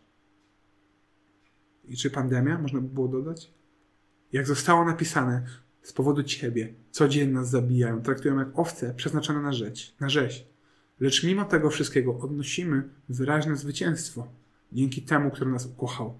[1.84, 3.50] I czy pandemia, można by było dodać?
[4.32, 5.46] Jak zostało napisane,
[5.82, 10.46] z powodu Ciebie codziennie nas zabijają, traktują jak owce przeznaczone na rzeź, na rzeź.
[11.00, 14.28] Lecz mimo tego wszystkiego odnosimy wyraźne zwycięstwo
[14.72, 16.18] dzięki temu, który nas ukochał.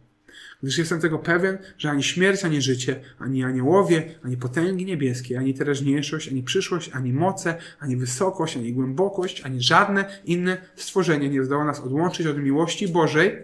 [0.63, 5.55] Gdyż jestem tego pewien, że ani śmierć, ani życie, ani aniołowie, ani potęgi niebieskie, ani
[5.55, 11.65] teraźniejszość, ani przyszłość, ani moce, ani wysokość, ani głębokość, ani żadne inne stworzenie nie zdoła
[11.65, 13.37] nas odłączyć od miłości Bożej,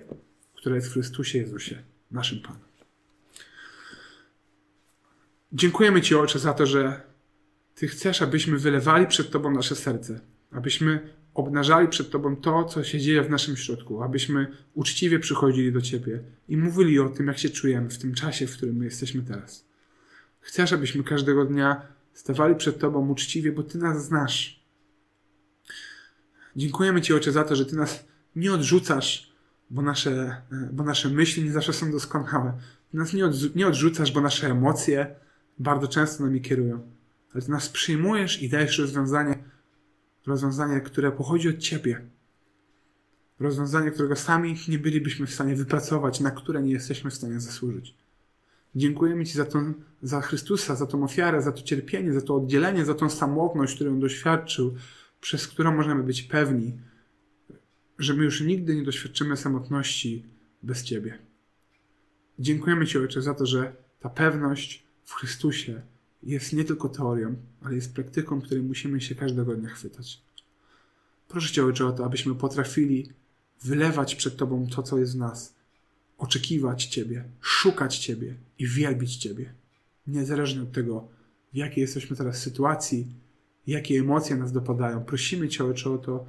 [0.56, 2.73] która jest w Chrystusie Jezusie, naszym Panem.
[5.54, 7.00] Dziękujemy Ci, Ojcze, za to, że
[7.74, 13.00] Ty chcesz, abyśmy wylewali przed Tobą nasze serce, abyśmy obnażali przed Tobą to, co się
[13.00, 17.50] dzieje w naszym środku, abyśmy uczciwie przychodzili do Ciebie i mówili o tym, jak się
[17.50, 19.64] czujemy w tym czasie, w którym my jesteśmy teraz.
[20.40, 21.82] Chcesz, abyśmy każdego dnia
[22.14, 24.64] stawali przed Tobą uczciwie, bo Ty nas znasz.
[26.56, 28.04] Dziękujemy Ci, Ojcze, za to, że Ty nas
[28.36, 29.32] nie odrzucasz,
[29.70, 30.42] bo nasze,
[30.72, 32.52] bo nasze myśli nie zawsze są doskonałe.
[32.90, 35.23] Ty nas nie, nie odrzucasz, bo nasze emocje
[35.58, 36.80] bardzo często nami kierują.
[37.34, 39.44] Ale Ty nas przyjmujesz i dajesz rozwiązanie,
[40.26, 42.06] rozwiązanie, które pochodzi od Ciebie.
[43.40, 47.94] Rozwiązanie, którego sami nie bylibyśmy w stanie wypracować, na które nie jesteśmy w stanie zasłużyć.
[48.74, 52.84] Dziękujemy Ci za, tą, za Chrystusa, za tą ofiarę, za to cierpienie, za to oddzielenie,
[52.84, 54.74] za tą samotność, którą doświadczył,
[55.20, 56.78] przez którą możemy być pewni,
[57.98, 60.26] że my już nigdy nie doświadczymy samotności
[60.62, 61.18] bez Ciebie.
[62.38, 65.82] Dziękujemy Ci, Ojcze, za to, że ta pewność w Chrystusie
[66.22, 70.22] jest nie tylko teorią, ale jest praktyką, której musimy się każdego dnia chwytać.
[71.28, 73.10] Proszę Cię, Ojcze, o to, abyśmy potrafili
[73.62, 75.54] wylewać przed Tobą to, co jest w nas,
[76.18, 79.54] oczekiwać Ciebie, szukać Ciebie i wielbić Ciebie.
[80.06, 81.08] niezależnie od tego,
[81.52, 83.06] w jakiej jesteśmy teraz sytuacji,
[83.66, 85.04] jakie emocje nas dopadają.
[85.04, 86.26] Prosimy Cię, Ojcze, o to,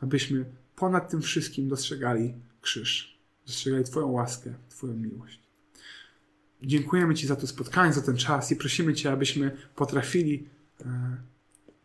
[0.00, 0.44] abyśmy
[0.76, 5.47] ponad tym wszystkim dostrzegali krzyż, dostrzegali Twoją łaskę, Twoją miłość.
[6.62, 10.48] Dziękujemy Ci za to spotkanie, za ten czas i prosimy Cię, abyśmy potrafili
[10.80, 11.16] e,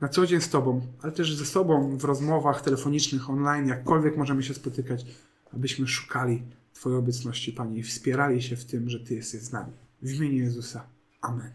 [0.02, 4.44] na co dzień z Tobą, ale też ze sobą w rozmowach telefonicznych, online, jakkolwiek możemy
[4.44, 5.06] się spotykać,
[5.54, 6.42] abyśmy szukali
[6.74, 9.72] Twojej obecności, Panie, i wspierali się w tym, że Ty jesteś z nami.
[10.02, 10.88] W imieniu Jezusa.
[11.22, 11.54] Amen.